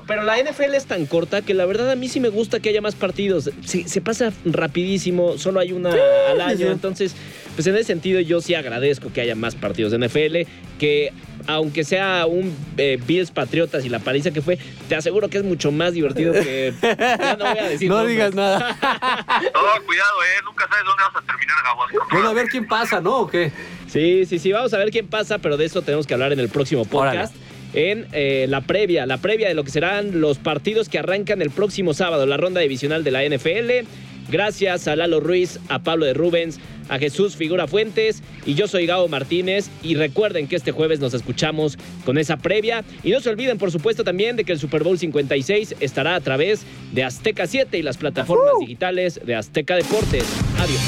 [0.06, 2.68] pero, la NFL es tan corta que la verdad a mí sí me gusta que
[2.68, 3.50] haya más partidos.
[3.64, 5.90] Se, se pasa rapidísimo, solo hay una
[6.30, 6.70] al año.
[6.70, 7.14] Entonces,
[7.54, 11.12] pues en ese sentido yo sí agradezco que haya más partidos de NFL, que
[11.46, 15.44] aunque sea un eh, Bills Patriotas y la paliza que fue, te aseguro que es
[15.44, 16.72] mucho más divertido que.
[16.82, 17.88] Ya no voy a decir.
[17.88, 18.58] No digas nada.
[18.80, 20.42] no, cuidado, eh.
[20.44, 21.88] Nunca sabes dónde vas a terminar, Gabón.
[22.10, 23.20] Bueno, a ver quién pasa, ¿no?
[23.20, 23.52] ¿O qué?
[23.88, 24.52] Sí, sí, sí.
[24.52, 27.34] Vamos a ver quién pasa, pero de eso tenemos que hablar en el próximo podcast.
[27.74, 31.50] En eh, la previa, la previa de lo que serán los partidos que arrancan el
[31.50, 33.88] próximo sábado, la ronda divisional de la NFL.
[34.28, 36.58] Gracias a Lalo Ruiz, a Pablo de Rubens,
[36.88, 41.14] a Jesús Figura Fuentes y yo soy Gabo Martínez y recuerden que este jueves nos
[41.14, 44.82] escuchamos con esa previa y no se olviden por supuesto también de que el Super
[44.84, 46.62] Bowl 56 estará a través
[46.92, 50.24] de Azteca 7 y las plataformas digitales de Azteca Deportes.
[50.58, 50.80] Adiós.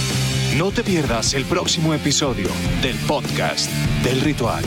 [0.56, 2.48] No te pierdas el próximo episodio
[2.82, 3.70] del podcast
[4.02, 4.64] del ritual.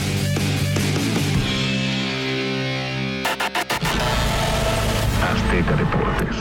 [5.22, 6.39] Azteca Deportes.